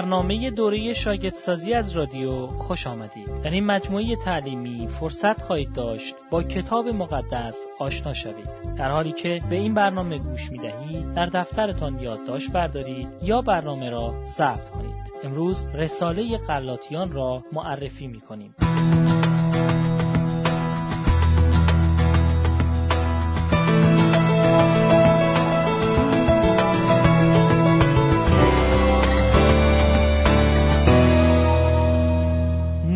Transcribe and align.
برنامه 0.00 0.50
دوره 0.50 0.92
شاگردسازی 0.94 1.74
از 1.74 1.92
رادیو 1.92 2.46
خوش 2.46 2.86
آمدید. 2.86 3.42
در 3.42 3.50
این 3.50 3.66
مجموعه 3.66 4.16
تعلیمی 4.16 4.88
فرصت 5.00 5.42
خواهید 5.42 5.72
داشت 5.72 6.16
با 6.30 6.42
کتاب 6.42 6.88
مقدس 6.88 7.56
آشنا 7.78 8.12
شوید. 8.12 8.76
در 8.78 8.90
حالی 8.90 9.12
که 9.12 9.40
به 9.50 9.56
این 9.56 9.74
برنامه 9.74 10.18
گوش 10.18 10.50
می 10.50 10.58
دهید، 10.58 11.14
در 11.14 11.26
دفترتان 11.26 11.98
یادداشت 11.98 12.52
بردارید 12.52 13.08
یا 13.22 13.42
برنامه 13.42 13.90
را 13.90 14.14
ضبط 14.24 14.70
کنید. 14.70 14.94
امروز 15.24 15.66
رساله 15.74 16.36
قلاتیان 16.36 17.12
را 17.12 17.44
معرفی 17.52 18.06
می 18.06 18.20
کنیم. 18.20 18.54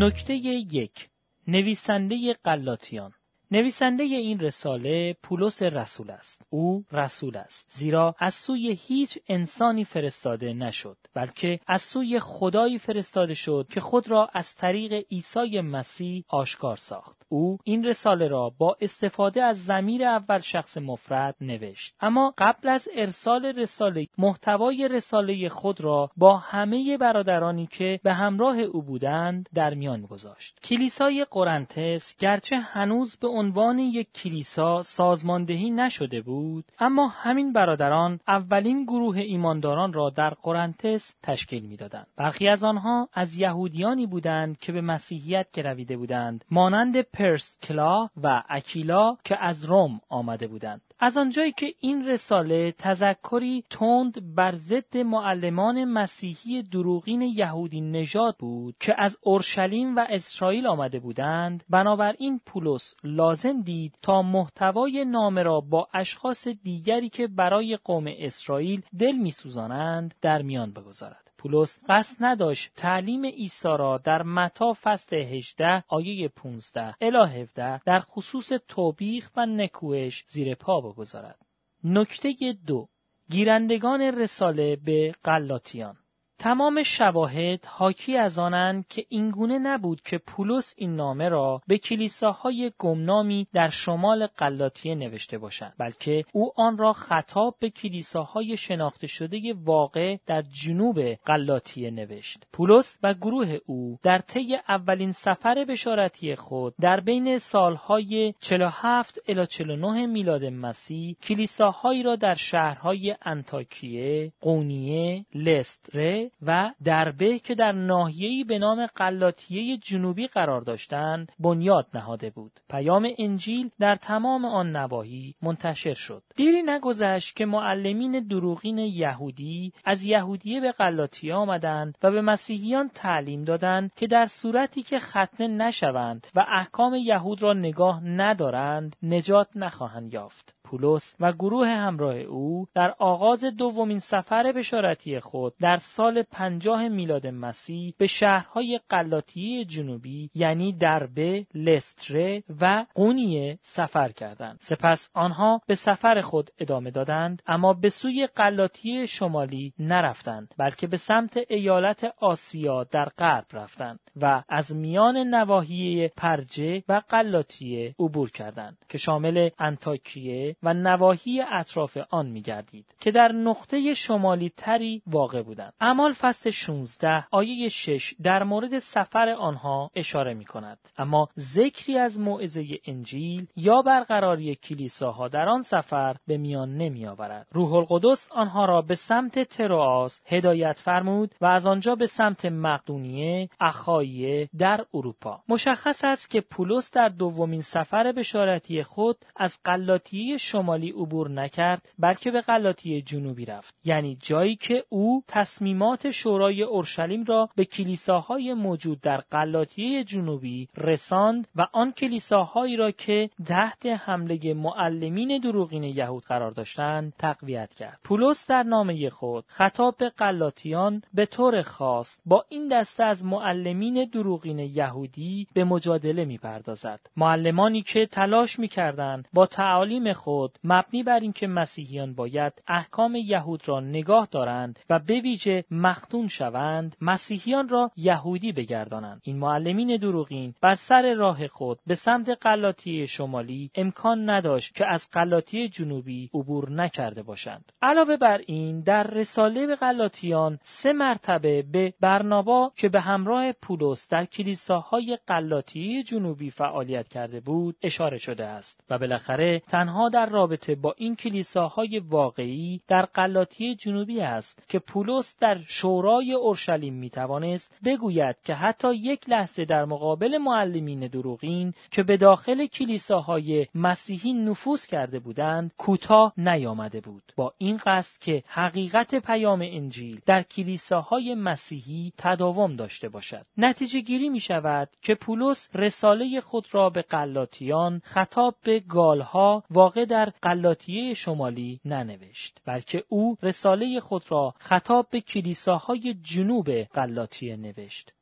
نکته 0.04 0.34
یک 0.34 1.08
نویسنده 1.48 2.34
قلاتیان 2.45 3.12
نویسنده 3.54 4.02
این 4.02 4.40
رساله 4.40 5.16
پولس 5.22 5.62
رسول 5.62 6.10
است. 6.10 6.42
او 6.50 6.84
رسول 6.92 7.36
است. 7.36 7.70
زیرا 7.70 8.14
از 8.18 8.34
سوی 8.34 8.78
هیچ 8.80 9.18
انسانی 9.28 9.84
فرستاده 9.84 10.52
نشد، 10.52 10.96
بلکه 11.14 11.60
از 11.66 11.82
سوی 11.82 12.20
خدایی 12.20 12.78
فرستاده 12.78 13.34
شد 13.34 13.66
که 13.70 13.80
خود 13.80 14.10
را 14.10 14.28
از 14.32 14.54
طریق 14.54 14.92
عیسی 14.92 15.60
مسیح 15.60 16.24
آشکار 16.28 16.76
ساخت. 16.76 17.26
او 17.28 17.59
این 17.64 17.84
رساله 17.84 18.28
را 18.28 18.52
با 18.59 18.76
استفاده 18.80 19.42
از 19.42 19.64
زمیر 19.64 20.04
اول 20.04 20.38
شخص 20.38 20.79
مفرد 20.79 21.36
نوشت. 21.40 21.95
اما 22.01 22.34
قبل 22.38 22.68
از 22.68 22.88
ارسال 22.96 23.46
رساله 23.46 24.07
محتوای 24.18 24.88
رساله 24.88 25.48
خود 25.48 25.80
را 25.80 26.10
با 26.16 26.36
همه 26.36 26.98
برادرانی 26.98 27.66
که 27.66 28.01
به 28.02 28.14
همراه 28.14 28.59
او 28.59 28.82
بودند 28.82 29.48
در 29.54 29.74
میان 29.74 30.02
گذاشت. 30.02 30.59
کلیسای 30.62 31.26
قرنتس 31.30 32.16
گرچه 32.18 32.57
هنوز 32.57 33.16
به 33.16 33.29
عنوان 33.45 33.78
یک 33.78 34.12
کلیسا 34.12 34.82
سازماندهی 34.82 35.70
نشده 35.70 36.20
بود 36.20 36.64
اما 36.78 37.09
همین 37.09 37.52
برادران 37.52 38.20
اولین 38.28 38.84
گروه 38.84 39.16
ایمانداران 39.18 39.92
را 39.92 40.10
در 40.10 40.30
قرنتس 40.30 41.14
تشکیل 41.23 41.66
می‌دادند. 41.66 42.06
برخی 42.16 42.48
از 42.48 42.64
آنها 42.64 43.09
از 43.12 43.36
یهودیانی 43.36 44.06
بودند 44.06 44.59
که 44.59 44.73
به 44.73 44.80
مسیحیت 44.80 45.46
گرویده 45.52 45.96
بودند 45.96 46.45
مانند 46.51 47.01
پرس 47.01 47.59
کلا 47.62 48.09
و 48.23 48.42
اکیلا 48.48 49.16
که 49.24 49.36
از 49.45 49.64
روم 49.64 50.01
آمده 50.08 50.46
بودند. 50.46 50.80
از 50.98 51.18
آنجایی 51.18 51.52
که 51.52 51.74
این 51.80 52.06
رساله 52.06 52.73
تذکری 52.73 53.64
تند 53.70 54.34
بر 54.34 54.54
ضد 54.54 54.96
معلمان 54.96 55.84
مسیحی 55.84 56.62
دروغین 56.62 57.23
یهودی 57.23 57.80
نژاد 57.80 58.36
بود 58.38 58.74
که 58.80 58.95
از 58.98 59.18
اورشلیم 59.23 59.96
و 59.96 60.06
اسرائیل 60.09 60.66
آمده 60.66 61.01
بودند 61.01 61.64
بنابراین 61.70 62.40
پولس 62.46 62.95
لازم 63.04 63.60
دید 63.62 63.98
تا 64.03 64.22
محتوای 64.22 65.04
نامه 65.04 65.42
را 65.42 65.60
با 65.60 65.88
اشخاص 65.94 66.48
دیگری 66.48 67.08
که 67.08 67.26
برای 67.26 67.78
قوم 67.84 68.04
اسرائیل 68.19 68.82
دل 68.98 69.16
میسوزانند 69.16 70.14
در 70.22 70.42
میان 70.42 70.72
بگذارد. 70.72 71.23
پولس 71.44 71.78
قصد 71.88 72.16
نداشت 72.20 72.70
تعلیم 72.76 73.25
عیسی 73.25 73.69
را 73.69 73.98
در 73.98 74.22
متا 74.22 74.72
فصل 74.82 75.16
18 75.16 75.84
آیه 75.88 76.28
15 76.28 76.94
الی 77.00 77.42
17 77.42 77.81
در 77.86 78.00
خصوص 78.00 78.53
توبیخ 78.69 79.31
و 79.36 79.47
نکوهش 79.47 80.25
زیر 80.26 80.54
پا 80.54 80.81
بگذارد. 80.81 81.38
نکته 81.84 82.34
دو 82.66 82.88
گیرندگان 83.30 84.00
رساله 84.00 84.76
به 84.76 85.14
قلاتیان 85.24 85.96
تمام 86.38 86.82
شواهد 86.82 87.66
حاکی 87.66 88.16
از 88.16 88.38
آنند 88.38 88.86
که 88.86 89.04
اینگونه 89.08 89.58
نبود 89.58 90.00
که 90.00 90.18
پولس 90.18 90.74
این 90.76 90.96
نامه 90.96 91.28
را 91.28 91.60
به 91.68 91.78
کلیساهای 91.78 92.72
گمنامی 92.78 93.46
در 93.52 93.68
شمال 93.68 94.26
قلاتیه 94.26 94.94
نوشته 94.94 95.38
باشد 95.38 95.72
بلکه 95.78 96.24
او 96.32 96.52
آن 96.56 96.78
را 96.78 96.92
خطاب 96.92 97.54
به 97.60 97.70
کلیساهای 97.70 98.56
شناخته 98.56 99.06
شده 99.06 99.54
واقع 99.64 100.16
در 100.26 100.42
جنوب 100.42 101.00
قلاتیه 101.00 101.90
نوشت. 101.90 102.46
پولس 102.52 102.98
و 103.02 103.14
گروه 103.14 103.58
او 103.66 103.98
در 104.02 104.18
طی 104.18 104.56
اولین 104.68 105.12
سفر 105.12 105.64
بشارتی 105.68 106.34
خود 106.34 106.74
در 106.80 107.00
بین 107.00 107.38
سالهای 107.38 108.34
47 108.40 109.18
الی 109.28 109.46
49 109.46 110.06
میلاد 110.06 110.44
مسیح 110.44 111.16
کلیساهایی 111.22 112.02
را 112.02 112.16
در 112.16 112.34
شهرهای 112.34 113.16
انتاکیه، 113.22 114.32
قونیه، 114.40 115.24
لستره 115.34 116.23
و 116.46 116.70
دربه 116.84 117.38
که 117.38 117.54
در 117.54 117.72
ناحیه‌ای 117.72 118.44
به 118.44 118.58
نام 118.58 118.86
قلاتیه 118.86 119.76
جنوبی 119.76 120.26
قرار 120.26 120.60
داشتند 120.60 121.32
بنیاد 121.38 121.86
نهاده 121.94 122.30
بود. 122.30 122.52
پیام 122.70 123.08
انجیل 123.18 123.70
در 123.80 123.94
تمام 123.94 124.44
آن 124.44 124.76
نواحی 124.76 125.34
منتشر 125.42 125.94
شد. 125.94 126.22
دیری 126.36 126.62
نگذشت 126.62 127.36
که 127.36 127.44
معلمین 127.44 128.26
دروغین 128.26 128.78
یهودی 128.78 129.72
از 129.84 130.02
یهودیه 130.02 130.60
به 130.60 130.72
قلاتیه 130.72 131.34
آمدند 131.34 131.98
و 132.02 132.10
به 132.10 132.20
مسیحیان 132.20 132.88
تعلیم 132.88 133.44
دادند 133.44 133.94
که 133.96 134.06
در 134.06 134.26
صورتی 134.42 134.82
که 134.82 134.98
ختنه 134.98 135.48
نشوند 135.48 136.26
و 136.34 136.46
احکام 136.48 136.94
یهود 136.94 137.42
را 137.42 137.52
نگاه 137.52 138.04
ندارند 138.04 138.96
نجات 139.02 139.56
نخواهند 139.56 140.14
یافت. 140.14 140.54
پولس 140.64 141.14
و 141.20 141.32
گروه 141.32 141.69
همراه 141.69 142.16
او 142.16 142.66
در 142.75 142.94
آغاز 142.98 143.44
دومین 143.44 143.98
سفر 143.98 144.52
بشارتی 144.52 145.20
خود 145.20 145.54
در 145.60 145.76
سال 145.76 146.22
پنجاه 146.22 146.88
میلاد 146.88 147.26
مسیح 147.26 147.94
به 147.98 148.06
شهرهای 148.06 148.80
قلاطیه 148.88 149.64
جنوبی 149.64 150.30
یعنی 150.34 150.72
دربه، 150.72 151.47
لستره 151.54 152.42
و 152.60 152.86
قونیه 152.94 153.58
سفر 153.62 154.08
کردند. 154.08 154.58
سپس 154.60 155.10
آنها 155.14 155.60
به 155.66 155.75
سفر 155.75 156.20
خود 156.20 156.50
ادامه 156.58 156.91
دادند 156.91 157.42
اما 157.46 157.72
به 157.72 157.88
سوی 157.88 158.28
قلاطیه 158.36 159.06
شمالی 159.06 159.72
نرفتند 159.78 160.54
بلکه 160.58 160.86
به 160.86 160.96
سمت 160.96 161.38
ایالت 161.48 162.04
آسیا 162.20 162.84
در 162.84 163.08
غرب 163.19 163.44
رفتند 163.52 164.00
و 164.16 164.42
از 164.48 164.76
میان 164.76 165.16
نواحی 165.16 166.08
پرجه 166.08 166.82
و 166.88 167.02
قلاطیه 167.08 167.94
عبور 167.98 168.31
کردند 168.31 168.78
که 168.88 168.98
شامل 168.98 169.48
انتاکیه 169.58 170.53
و 170.62 170.75
نواحی 170.75 171.41
اطراف 171.41 171.98
آن 172.10 172.26
میگردید 172.26 172.87
که 173.00 173.10
در 173.10 173.32
نقطه 173.32 173.94
شمالی 173.94 174.53
تری 174.56 175.03
واقع 175.06 175.42
بودند. 175.42 175.72
اعمال 175.81 176.12
فصل 176.12 176.50
16 176.50 177.26
آیه 177.31 177.69
6 177.69 178.15
در 178.22 178.42
مورد 178.42 178.78
سفر 178.78 179.28
آنها 179.28 179.91
اشاره 179.94 180.34
می 180.34 180.44
کند. 180.44 180.78
اما 180.98 181.28
ذکری 181.38 181.98
از 181.98 182.20
موعظه 182.20 182.64
انجیل 182.87 183.47
یا 183.56 183.82
برقراری 183.82 184.54
کلیساها 184.54 185.28
در 185.28 185.48
آن 185.48 185.62
سفر 185.62 186.16
به 186.26 186.37
میان 186.37 186.76
نمی 186.76 187.06
آورد. 187.06 187.47
روح 187.53 187.75
القدس 187.75 188.28
آنها 188.32 188.64
را 188.64 188.82
به 188.82 188.94
سمت 188.94 189.38
تروآس 189.38 190.20
هدایت 190.26 190.81
فرمود 190.84 191.34
و 191.41 191.47
از 191.47 191.66
آنجا 191.66 191.94
به 191.94 192.06
سمت 192.06 192.44
مقدونیه، 192.44 193.48
اخایه 193.60 194.48
در 194.59 194.84
اروپا. 194.94 195.41
مشخص 195.48 196.04
است 196.04 196.31
که 196.31 196.41
پولس 196.41 196.91
در 196.94 197.09
دومین 197.09 197.60
سفر 197.60 198.12
بشارتی 198.12 198.82
خود 198.82 199.16
از 199.37 199.59
قلاطیه 199.64 200.37
شمالی 200.53 200.91
عبور 200.91 201.31
نکرد 201.31 201.82
بلکه 201.99 202.31
به 202.31 202.41
قلاطیه 202.41 203.03
جنوبی 203.03 203.44
رفت. 203.44 203.75
یعنی 203.84 204.19
جایی 204.21 204.56
که 204.56 204.84
او 204.88 205.22
تصمیمات 205.28 206.10
شورای 206.10 206.62
اورشلیم 206.62 207.25
را 207.25 207.49
به 207.56 207.65
کلیساهای 207.65 208.55
موجود 208.55 209.00
در 209.00 209.16
قلاطیه 209.16 210.05
جنوبی 210.05 210.69
رساند 210.77 211.49
و 211.56 211.67
آن 211.73 211.93
کلیساهایی 211.93 212.76
را 212.76 212.91
که 212.91 213.31
تحت 213.46 213.87
حمله 213.87 214.55
معلمین 214.55 215.38
دروغین 215.38 215.82
یهود 215.82 216.23
قرار 216.23 216.50
داشتند 216.50 217.12
تقویت 217.19 217.75
کرد. 217.75 217.99
پولس 218.05 218.47
در 218.49 218.62
نامه 218.62 219.11
خود 219.11 219.44
خطاب 219.49 219.94
به 219.99 220.08
قلاطیان 220.08 221.02
به 221.14 221.26
طور 221.26 221.62
خاص 221.62 222.08
با 222.26 222.44
این 222.49 222.69
دسته 222.69 223.05
از 223.05 223.25
معلمین 223.25 224.11
دروغین 224.12 224.58
یهودی 224.58 225.47
به 225.55 225.64
مجادله 225.64 226.25
می‌پردازد. 226.25 227.00
معلمانی 227.17 227.82
که 227.82 228.06
تلاش 228.06 228.58
می‌کردند 228.58 229.29
با 229.32 229.47
تعالیم 229.47 230.12
خود 230.12 230.33
مبنی 230.64 231.02
بر 231.02 231.20
اینکه 231.20 231.46
مسیحیان 231.46 232.14
باید 232.14 232.52
احکام 232.69 233.14
یهود 233.14 233.69
را 233.69 233.81
نگاه 233.81 234.28
دارند 234.31 234.78
و 234.90 234.98
به 234.98 235.20
ویژه 235.20 235.64
مختون 235.70 236.28
شوند 236.28 236.96
مسیحیان 237.00 237.69
را 237.69 237.90
یهودی 237.96 238.52
بگردانند. 238.52 239.20
این 239.25 239.36
معلمین 239.36 239.96
دروغین 239.96 240.54
بر 240.60 240.75
سر 240.75 241.14
راه 241.14 241.46
خود 241.46 241.78
به 241.86 241.94
سمت 241.94 242.28
قلاطی 242.40 243.06
شمالی 243.06 243.70
امکان 243.75 244.31
نداشت 244.31 244.75
که 244.75 244.86
از 244.86 245.06
قلاطی 245.12 245.69
جنوبی 245.69 246.31
عبور 246.34 246.70
نکرده 246.70 247.22
باشند. 247.22 247.72
علاوه 247.82 248.16
بر 248.16 248.40
این 248.46 248.80
در 248.80 249.02
رساله 249.02 249.66
به 249.66 249.76
قلاطیان 249.76 250.58
سه 250.62 250.92
مرتبه 250.92 251.64
به 251.72 251.94
برنابا 252.00 252.72
که 252.76 252.88
به 252.88 253.00
همراه 253.00 253.52
پولس 253.52 254.08
در 254.10 254.25
کلیساهای 254.25 255.19
قلاطی 255.26 256.02
جنوبی 256.02 256.50
فعالیت 256.50 257.08
کرده 257.08 257.40
بود 257.40 257.76
اشاره 257.82 258.19
شده 258.19 258.44
است 258.44 258.84
و 258.90 258.98
بالاخره 258.98 259.62
تنها 259.69 260.08
در 260.08 260.24
در 260.25 260.31
رابطه 260.31 260.75
با 260.75 260.94
این 260.99 261.17
کلیساهای 261.17 261.99
واقعی 261.99 262.81
در 262.88 263.03
قلاطی 263.03 263.75
جنوبی 263.75 264.21
است 264.21 264.69
که 264.69 264.79
پولس 264.79 265.37
در 265.41 265.59
شورای 265.69 266.32
اورشلیم 266.32 266.94
می‌توانست 266.94 267.79
بگوید 267.85 268.37
که 268.44 268.55
حتی 268.55 268.94
یک 268.94 269.31
لحظه 269.31 269.65
در 269.65 269.85
مقابل 269.85 270.38
معلمین 270.38 271.06
دروغین 271.06 271.75
که 271.91 272.03
به 272.03 272.17
داخل 272.17 272.67
کلیساهای 272.67 273.67
مسیحی 273.75 274.32
نفوذ 274.32 274.87
کرده 274.87 275.19
بودند 275.19 275.73
کوتاه 275.79 276.32
نیامده 276.37 277.00
بود. 277.00 277.23
با 277.37 277.53
این 277.59 277.81
قصد 277.87 278.21
که 278.21 278.43
حقیقت 278.47 279.15
پیام 279.15 279.61
انجیل 279.62 280.21
در 280.26 280.43
کلیساهای 280.43 281.35
مسیحی 281.35 282.12
تداوم 282.19 282.76
داشته 282.76 283.09
باشد. 283.09 283.43
نتیجه 283.59 284.00
گیری 284.00 284.29
می 284.29 284.41
شود 284.41 284.88
که 285.03 285.15
پولس 285.15 285.69
رساله 285.75 286.41
خود 286.41 286.67
را 286.73 286.91
به 286.91 287.03
قلاتیان 287.03 288.00
خطاب 288.05 288.55
به 288.65 288.81
گالها 288.81 289.62
واقع 289.71 290.05
در 290.14 290.32
قلاطیه 290.43 291.14
شمالی 291.14 291.81
ننوشت 291.84 292.61
بلکه 292.64 293.05
او 293.08 293.37
رساله 293.43 294.00
خود 294.00 294.22
را 294.28 294.55
خطاب 294.58 295.06
به 295.11 295.20
کلیساهای 295.20 296.14
جنوب 296.22 296.70
قلاتیه 296.70 297.56
نوشت 297.56 298.12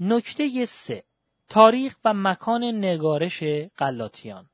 نکته 0.00 0.64
سه 0.64 1.02
تاریخ 1.48 1.96
و 2.04 2.14
مکان 2.14 2.64
نگارش 2.64 3.42
قلاتیان 3.76 4.46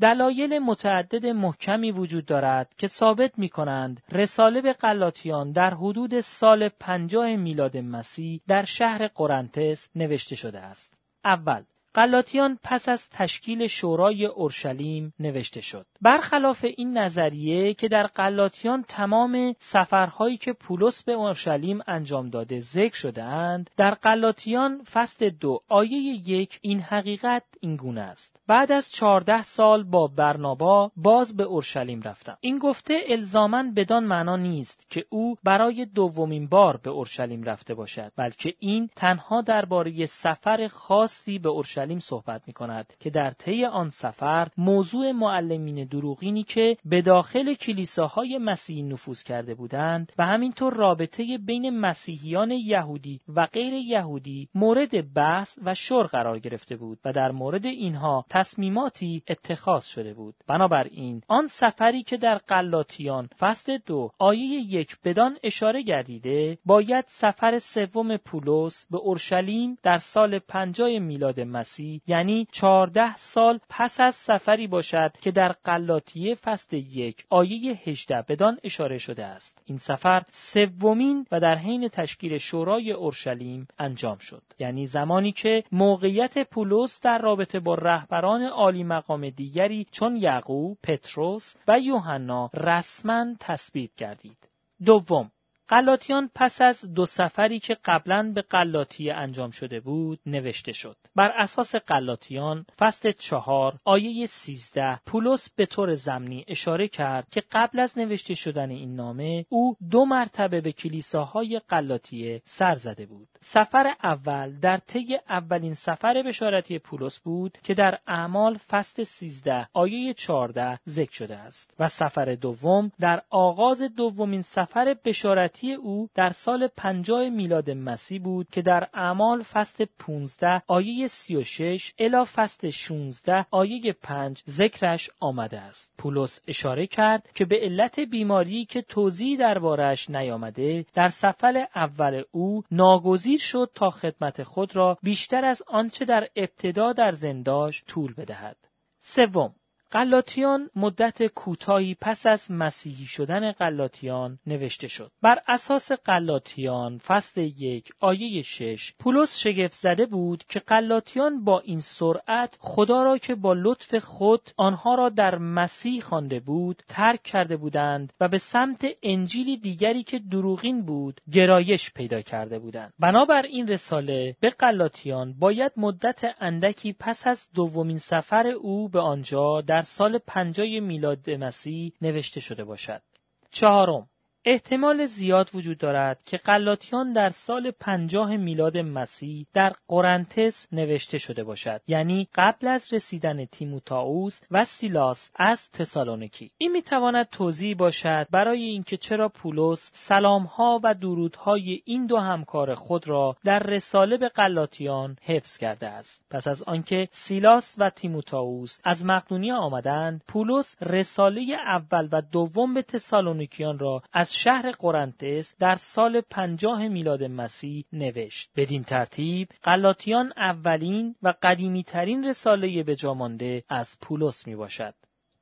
دلایل 0.00 0.58
متعدد 0.58 1.26
محکمی 1.26 1.90
وجود 1.90 2.26
دارد 2.26 2.74
که 2.78 2.86
ثابت 2.86 3.38
می 3.38 3.48
کنند 3.48 4.02
رساله 4.12 4.60
به 4.60 4.72
قلاتیان 4.72 5.52
در 5.52 5.74
حدود 5.74 6.20
سال 6.20 6.68
پنجاه 6.68 7.36
میلاد 7.36 7.76
مسیح 7.76 8.40
در 8.48 8.64
شهر 8.64 9.08
قرنتس 9.08 9.88
نوشته 9.94 10.36
شده 10.36 10.58
است. 10.58 10.94
اول 11.24 11.62
قلاتیان 11.94 12.58
پس 12.62 12.88
از 12.88 13.08
تشکیل 13.10 13.66
شورای 13.66 14.26
اورشلیم 14.26 15.14
نوشته 15.20 15.60
شد. 15.60 15.86
برخلاف 16.02 16.64
این 16.76 16.98
نظریه 16.98 17.74
که 17.74 17.88
در 17.88 18.06
قلاتیان 18.06 18.82
تمام 18.82 19.54
سفرهایی 19.58 20.36
که 20.36 20.52
پولس 20.52 21.04
به 21.04 21.12
اورشلیم 21.12 21.78
انجام 21.86 22.30
داده 22.30 22.60
ذکر 22.60 22.94
شده 22.94 23.22
اند، 23.22 23.70
در 23.76 23.90
قلاتیان 23.90 24.82
فصل 24.92 25.30
دو 25.30 25.60
آیه 25.68 26.30
یک 26.30 26.58
این 26.62 26.80
حقیقت 26.80 27.42
این 27.60 27.76
گونه 27.76 28.00
است. 28.00 28.40
بعد 28.48 28.72
از 28.72 28.90
چهارده 28.92 29.42
سال 29.42 29.82
با 29.82 30.06
برنابا 30.06 30.90
باز 30.96 31.36
به 31.36 31.42
اورشلیم 31.42 32.02
رفتم. 32.02 32.36
این 32.40 32.58
گفته 32.58 32.94
الزامن 33.08 33.74
بدان 33.74 34.04
معنا 34.04 34.36
نیست 34.36 34.86
که 34.90 35.04
او 35.10 35.36
برای 35.44 35.86
دومین 35.94 36.48
بار 36.48 36.80
به 36.84 36.90
اورشلیم 36.90 37.42
رفته 37.42 37.74
باشد، 37.74 38.12
بلکه 38.16 38.54
این 38.58 38.88
تنها 38.96 39.40
درباره 39.40 40.06
سفر 40.06 40.68
خاصی 40.68 41.38
به 41.38 41.48
اورشلیم 41.48 41.79
اورشلیم 41.80 41.98
صحبت 41.98 42.42
می 42.46 42.52
کند 42.52 42.94
که 43.00 43.10
در 43.10 43.30
طی 43.30 43.64
آن 43.64 43.88
سفر 43.88 44.48
موضوع 44.56 45.12
معلمین 45.12 45.84
دروغینی 45.84 46.42
که 46.42 46.76
به 46.84 47.02
داخل 47.02 47.54
کلیساهای 47.54 48.38
مسیحی 48.38 48.82
نفوذ 48.82 49.22
کرده 49.22 49.54
بودند 49.54 50.12
و 50.18 50.26
همینطور 50.26 50.74
رابطه 50.74 51.38
بین 51.46 51.70
مسیحیان 51.70 52.50
یهودی 52.50 53.20
و 53.36 53.46
غیر 53.46 53.74
یهودی 53.74 54.48
مورد 54.54 55.14
بحث 55.14 55.58
و 55.64 55.74
شور 55.74 56.06
قرار 56.06 56.38
گرفته 56.38 56.76
بود 56.76 56.98
و 57.04 57.12
در 57.12 57.30
مورد 57.30 57.66
اینها 57.66 58.24
تصمیماتی 58.30 59.22
اتخاذ 59.28 59.84
شده 59.84 60.14
بود. 60.14 60.34
بنابراین 60.46 61.22
آن 61.28 61.46
سفری 61.46 62.02
که 62.02 62.16
در 62.16 62.38
قلاتیان 62.38 63.28
فصل 63.38 63.78
دو 63.86 64.10
آیه 64.18 64.74
یک 64.74 64.96
بدان 65.04 65.36
اشاره 65.42 65.82
گردیده 65.82 66.58
باید 66.66 67.04
سفر 67.08 67.58
سوم 67.58 68.16
پولس 68.16 68.86
به 68.90 68.98
اورشلیم 68.98 69.78
در 69.82 69.98
سال 69.98 70.38
پنجاه 70.38 70.98
میلاد 70.98 71.40
مسیح 71.40 71.69
یعنی 72.06 72.46
چهارده 72.52 73.16
سال 73.16 73.60
پس 73.68 74.00
از 74.00 74.14
سفری 74.14 74.66
باشد 74.66 75.12
که 75.20 75.30
در 75.30 75.52
قلاتیه 75.64 76.34
فصل 76.34 76.76
یک 76.76 77.24
آیه 77.30 77.80
18 77.84 78.24
بدان 78.28 78.58
اشاره 78.64 78.98
شده 78.98 79.24
است. 79.24 79.62
این 79.64 79.78
سفر 79.78 80.22
سومین 80.32 81.26
و 81.32 81.40
در 81.40 81.54
حین 81.54 81.88
تشکیل 81.88 82.38
شورای 82.38 82.92
اورشلیم 82.92 83.68
انجام 83.78 84.18
شد. 84.18 84.42
یعنی 84.58 84.86
زمانی 84.86 85.32
که 85.32 85.62
موقعیت 85.72 86.50
پولس 86.50 87.00
در 87.02 87.18
رابطه 87.18 87.60
با 87.60 87.74
رهبران 87.74 88.42
عالی 88.42 88.84
مقام 88.84 89.30
دیگری 89.30 89.86
چون 89.90 90.16
یعقوب، 90.16 90.78
پتروس 90.82 91.54
و 91.68 91.78
یوحنا 91.78 92.50
رسما 92.54 93.26
تثبیت 93.40 93.90
گردید. 93.96 94.38
دوم 94.84 95.30
قلاتیان 95.70 96.30
پس 96.34 96.60
از 96.60 96.94
دو 96.94 97.06
سفری 97.06 97.60
که 97.60 97.76
قبلا 97.84 98.32
به 98.34 98.42
قلاطیه 98.42 99.14
انجام 99.14 99.50
شده 99.50 99.80
بود 99.80 100.20
نوشته 100.26 100.72
شد. 100.72 100.96
بر 101.16 101.32
اساس 101.36 101.76
قلاتیان 101.76 102.66
فصل 102.78 103.12
چهار 103.12 103.78
آیه 103.84 104.26
سیزده 104.26 105.00
پولس 105.06 105.50
به 105.56 105.66
طور 105.66 105.94
زمینی 105.94 106.44
اشاره 106.48 106.88
کرد 106.88 107.28
که 107.30 107.42
قبل 107.52 107.80
از 107.80 107.98
نوشته 107.98 108.34
شدن 108.34 108.70
این 108.70 108.94
نامه 108.94 109.46
او 109.48 109.76
دو 109.90 110.04
مرتبه 110.04 110.60
به 110.60 110.72
کلیساهای 110.72 111.60
قلاطیه 111.68 112.42
سر 112.44 112.74
زده 112.74 113.06
بود. 113.06 113.28
سفر 113.40 113.94
اول 114.02 114.60
در 114.60 114.76
طی 114.76 115.18
اولین 115.28 115.74
سفر 115.74 116.22
بشارتی 116.26 116.78
پولس 116.78 117.20
بود 117.20 117.58
که 117.62 117.74
در 117.74 117.98
اعمال 118.06 118.58
فصل 118.70 119.02
سیزده 119.02 119.68
آیه 119.72 120.14
چهارده 120.14 120.78
ذکر 120.88 121.12
شده 121.12 121.36
است 121.36 121.74
و 121.78 121.88
سفر 121.88 122.34
دوم 122.34 122.92
در 123.00 123.22
آغاز 123.30 123.82
دومین 123.82 124.42
سفر 124.42 124.96
بشارتی 125.04 125.59
او 125.68 126.08
در 126.14 126.30
سال 126.30 126.68
50 126.76 127.28
میلاد 127.28 127.70
مسیح 127.70 128.22
بود 128.22 128.48
که 128.52 128.62
در 128.62 128.88
اعمال 128.94 129.42
فصل 129.42 129.86
15 129.98 130.62
آیه 130.66 131.06
36 131.06 131.92
الی 131.98 132.24
فصل 132.24 132.70
16 132.70 133.46
آیه 133.50 133.92
5 134.02 134.42
ذکرش 134.50 135.10
آمده 135.20 135.60
است. 135.60 135.94
پولس 135.98 136.40
اشاره 136.48 136.86
کرد 136.86 137.30
که 137.34 137.44
به 137.44 137.56
علت 137.60 138.00
بیماری 138.00 138.64
که 138.64 138.82
توضیح 138.82 139.38
دربارش 139.38 140.10
نیامده 140.10 140.84
در 140.94 141.08
سفر 141.08 141.66
اول 141.74 142.22
او 142.30 142.62
ناگزیر 142.70 143.40
شد 143.40 143.70
تا 143.74 143.90
خدمت 143.90 144.42
خود 144.42 144.76
را 144.76 144.98
بیشتر 145.02 145.44
از 145.44 145.62
آنچه 145.66 146.04
در 146.04 146.28
ابتدا 146.36 146.92
در 146.92 147.12
زنداش 147.12 147.84
طول 147.88 148.14
بدهد. 148.14 148.56
سوم 149.00 149.54
قلاتیان 149.90 150.70
مدت 150.76 151.26
کوتاهی 151.26 151.96
پس 152.00 152.26
از 152.26 152.50
مسیحی 152.50 153.06
شدن 153.06 153.52
قلاتیان 153.52 154.38
نوشته 154.46 154.88
شد. 154.88 155.10
بر 155.22 155.38
اساس 155.48 155.92
قلاتیان 155.92 156.98
فصل 156.98 157.40
یک 157.40 157.88
آیه 158.00 158.42
شش 158.42 158.92
پولس 158.98 159.36
شگفت 159.36 159.72
زده 159.72 160.06
بود 160.06 160.44
که 160.48 160.60
قلاتیان 160.60 161.44
با 161.44 161.60
این 161.60 161.80
سرعت 161.80 162.56
خدا 162.60 163.02
را 163.02 163.18
که 163.18 163.34
با 163.34 163.52
لطف 163.52 163.94
خود 163.94 164.40
آنها 164.56 164.94
را 164.94 165.08
در 165.08 165.38
مسیح 165.38 166.02
خوانده 166.02 166.40
بود 166.40 166.82
ترک 166.88 167.22
کرده 167.22 167.56
بودند 167.56 168.12
و 168.20 168.28
به 168.28 168.38
سمت 168.38 168.86
انجیلی 169.02 169.56
دیگری 169.56 170.02
که 170.02 170.18
دروغین 170.18 170.84
بود 170.86 171.20
گرایش 171.32 171.92
پیدا 171.92 172.22
کرده 172.22 172.58
بودند. 172.58 172.92
بنابر 172.98 173.42
این 173.42 173.68
رساله 173.68 174.36
به 174.40 174.50
قلاتیان 174.50 175.34
باید 175.38 175.72
مدت 175.76 176.20
اندکی 176.40 176.96
پس 177.00 177.26
از 177.26 177.50
دومین 177.54 177.98
سفر 177.98 178.46
او 178.46 178.88
به 178.88 179.00
آنجا 179.00 179.60
در 179.60 179.79
در 179.80 179.86
سال 179.86 180.18
پنجای 180.18 180.80
میلاد 180.80 181.30
مسیح 181.30 181.92
نوشته 182.02 182.40
شده 182.40 182.64
باشد. 182.64 183.02
چهارم 183.50 184.09
احتمال 184.44 185.06
زیاد 185.06 185.50
وجود 185.54 185.78
دارد 185.78 186.18
که 186.24 186.36
قلاتیان 186.36 187.12
در 187.12 187.28
سال 187.28 187.70
پنجاه 187.70 188.36
میلاد 188.36 188.78
مسیح 188.78 189.46
در 189.54 189.72
قرنتس 189.88 190.66
نوشته 190.72 191.18
شده 191.18 191.44
باشد 191.44 191.80
یعنی 191.86 192.28
قبل 192.34 192.66
از 192.68 192.92
رسیدن 192.92 193.44
تیموتائوس 193.44 194.40
و 194.50 194.64
سیلاس 194.64 195.30
از 195.36 195.70
تسالونیکی. 195.70 196.50
این 196.58 196.72
می‌تواند 196.72 197.28
توضیح 197.28 197.76
باشد 197.76 198.26
برای 198.30 198.62
اینکه 198.62 198.96
چرا 198.96 199.28
پولس 199.28 199.90
سلامها 199.94 200.80
و 200.84 200.94
درودهای 200.94 201.82
این 201.84 202.06
دو 202.06 202.16
همکار 202.16 202.74
خود 202.74 203.08
را 203.08 203.36
در 203.44 203.58
رساله 203.58 204.16
به 204.16 204.28
قلاتیان 204.28 205.16
حفظ 205.22 205.56
کرده 205.56 205.86
است. 205.86 206.22
پس 206.30 206.48
از 206.48 206.62
آنکه 206.62 207.08
سیلاس 207.10 207.74
و 207.78 207.90
تیموتائوس 207.90 208.78
از 208.84 209.04
مقدونیه 209.04 209.54
آمدند 209.54 210.22
پولس 210.28 210.76
رساله 210.82 211.56
اول 211.66 212.08
و 212.12 212.22
دوم 212.32 212.74
به 212.74 212.82
تسالونیکیان 212.82 213.78
را 213.78 214.02
از 214.12 214.29
شهر 214.32 214.70
قرنتس 214.70 215.54
در 215.58 215.74
سال 215.74 216.20
پنجاه 216.20 216.88
میلاد 216.88 217.24
مسیح 217.24 217.84
نوشت. 217.92 218.50
بدین 218.56 218.82
ترتیب 218.82 219.48
قلاتیان 219.62 220.32
اولین 220.36 221.14
و 221.22 221.34
قدیمی 221.42 221.84
ترین 221.84 222.24
رساله 222.24 222.82
به 222.82 222.96
جامانده 222.96 223.64
از 223.68 223.96
پولس 224.02 224.46
می 224.46 224.56
باشد. 224.56 224.94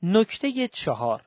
نکته 0.02 0.68
چهار 0.68 1.23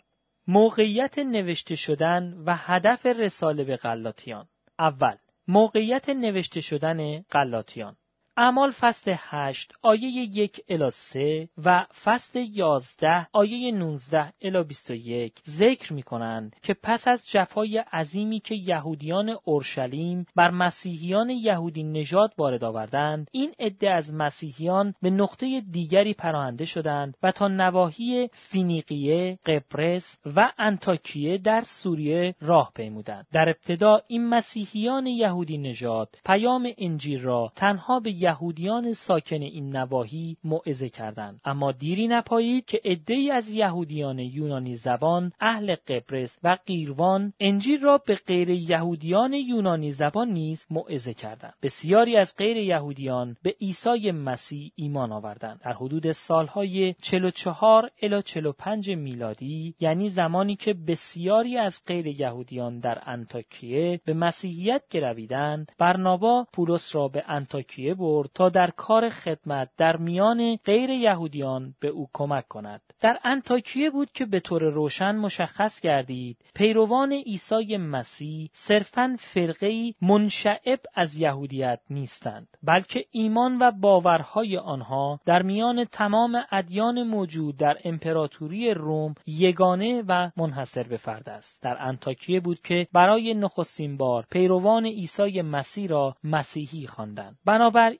موقعیت 0.47 1.19
نوشته 1.19 1.75
شدن 1.75 2.33
و 2.45 2.55
هدف 2.55 3.05
رساله 3.05 3.63
به 3.63 3.75
قلاتیان 3.75 4.47
اول 4.79 5.15
موقعیت 5.47 6.09
نوشته 6.09 6.61
شدن 6.61 7.21
قلاتیان 7.21 7.95
اعمال 8.41 8.71
فصل 8.71 9.15
8 9.17 9.73
آیه 9.81 10.07
1 10.07 10.61
الی 10.69 10.89
3 10.91 11.49
و 11.65 11.85
فصل 12.03 12.39
11 12.39 13.27
آیه 13.33 13.71
19 13.71 14.33
الی 14.41 14.63
21 14.63 15.33
ذکر 15.49 15.93
می 15.93 16.03
کنند 16.03 16.55
که 16.63 16.75
پس 16.83 17.07
از 17.07 17.29
جفای 17.31 17.77
عظیمی 17.77 18.39
که 18.39 18.55
یهودیان 18.55 19.35
اورشلیم 19.43 20.25
بر 20.35 20.49
مسیحیان 20.49 21.29
یهودی 21.29 21.83
نژاد 21.83 22.33
وارد 22.37 22.63
آوردند 22.63 23.27
این 23.31 23.51
عده 23.59 23.91
از 23.91 24.13
مسیحیان 24.13 24.93
به 25.01 25.09
نقطه 25.09 25.61
دیگری 25.71 26.13
پناهنده 26.13 26.65
شدند 26.65 27.17
و 27.23 27.31
تا 27.31 27.47
نواحی 27.47 28.29
فینیقیه، 28.33 29.39
قبرس 29.45 30.17
و 30.35 30.51
انتاکیه 30.59 31.37
در 31.37 31.61
سوریه 31.83 32.35
راه 32.41 32.71
پیمودند. 32.75 33.27
در 33.33 33.49
ابتدا 33.49 34.01
این 34.07 34.29
مسیحیان 34.29 35.05
یهودی 35.05 35.57
نژاد 35.57 36.09
پیام 36.25 36.67
انجیل 36.77 37.21
را 37.21 37.51
تنها 37.55 37.99
به 37.99 38.11
یهودیان 38.31 38.93
ساکن 38.93 39.41
این 39.41 39.75
نواحی 39.75 40.37
موعظه 40.43 40.89
کردند. 40.89 41.41
اما 41.45 41.71
دیری 41.71 42.07
نپایید 42.07 42.65
که 42.65 42.81
عدهای 42.85 43.31
از 43.31 43.49
یهودیان 43.49 44.19
یونانی 44.19 44.75
زبان 44.75 45.31
اهل 45.39 45.75
قبرس 45.87 46.37
و 46.43 46.57
قیروان 46.65 47.33
انجیل 47.39 47.81
را 47.81 47.97
به 48.07 48.15
غیر 48.27 48.49
یهودیان 48.49 49.33
یونانی 49.33 49.91
زبان 49.91 50.29
نیز 50.29 50.65
موعظه 50.69 51.13
کردند. 51.13 51.53
بسیاری 51.63 52.17
از 52.17 52.33
غیر 52.37 52.57
یهودیان 52.57 53.37
به 53.43 53.55
عیسی 53.61 54.11
مسیح 54.11 54.71
ایمان 54.75 55.11
آوردند. 55.11 55.59
در 55.63 55.73
حدود 55.73 56.11
سالهای 56.11 56.93
44 57.01 57.89
الی 58.01 58.21
45 58.21 58.89
میلادی 58.89 59.75
یعنی 59.79 60.09
زمانی 60.09 60.55
که 60.55 60.73
بسیاری 60.87 61.57
از 61.57 61.79
غیر 61.87 62.07
یهودیان 62.07 62.79
در 62.79 63.01
انتاکیه 63.05 64.01
به 64.05 64.13
مسیحیت 64.13 64.81
گرویدند 64.91 65.71
برنابا 65.79 66.47
پولس 66.53 66.95
را 66.95 67.07
به 67.07 67.23
انتاکیه 67.27 67.93
برد 67.93 68.10
تا 68.33 68.49
در 68.49 68.69
کار 68.69 69.09
خدمت 69.09 69.69
در 69.77 69.97
میان 69.97 70.55
غیر 70.55 70.89
یهودیان 70.89 71.73
به 71.81 71.87
او 71.87 72.07
کمک 72.13 72.47
کند. 72.47 72.81
در 73.01 73.19
انتاکیه 73.23 73.89
بود 73.89 74.11
که 74.11 74.25
به 74.25 74.39
طور 74.39 74.63
روشن 74.63 75.15
مشخص 75.15 75.81
گردید 75.81 76.37
پیروان 76.55 77.13
عیسی 77.13 77.77
مسیح 77.77 78.49
صرفا 78.53 79.17
فرقه 79.19 79.93
منشعب 80.01 80.79
از 80.95 81.17
یهودیت 81.17 81.79
نیستند 81.89 82.47
بلکه 82.63 83.05
ایمان 83.11 83.57
و 83.61 83.71
باورهای 83.71 84.57
آنها 84.57 85.19
در 85.25 85.41
میان 85.41 85.85
تمام 85.85 86.43
ادیان 86.51 87.03
موجود 87.03 87.57
در 87.57 87.77
امپراتوری 87.85 88.73
روم 88.73 89.15
یگانه 89.27 90.03
و 90.07 90.29
منحصر 90.37 90.83
به 90.83 90.97
فرد 90.97 91.29
است. 91.29 91.63
در 91.63 91.77
انتاکیه 91.79 92.39
بود 92.39 92.59
که 92.61 92.87
برای 92.93 93.33
نخستین 93.33 93.97
بار 93.97 94.25
پیروان 94.31 94.85
عیسی 94.85 95.41
مسیح 95.41 95.87
را 95.87 96.15
مسیحی 96.23 96.87
خواندند. 96.87 97.37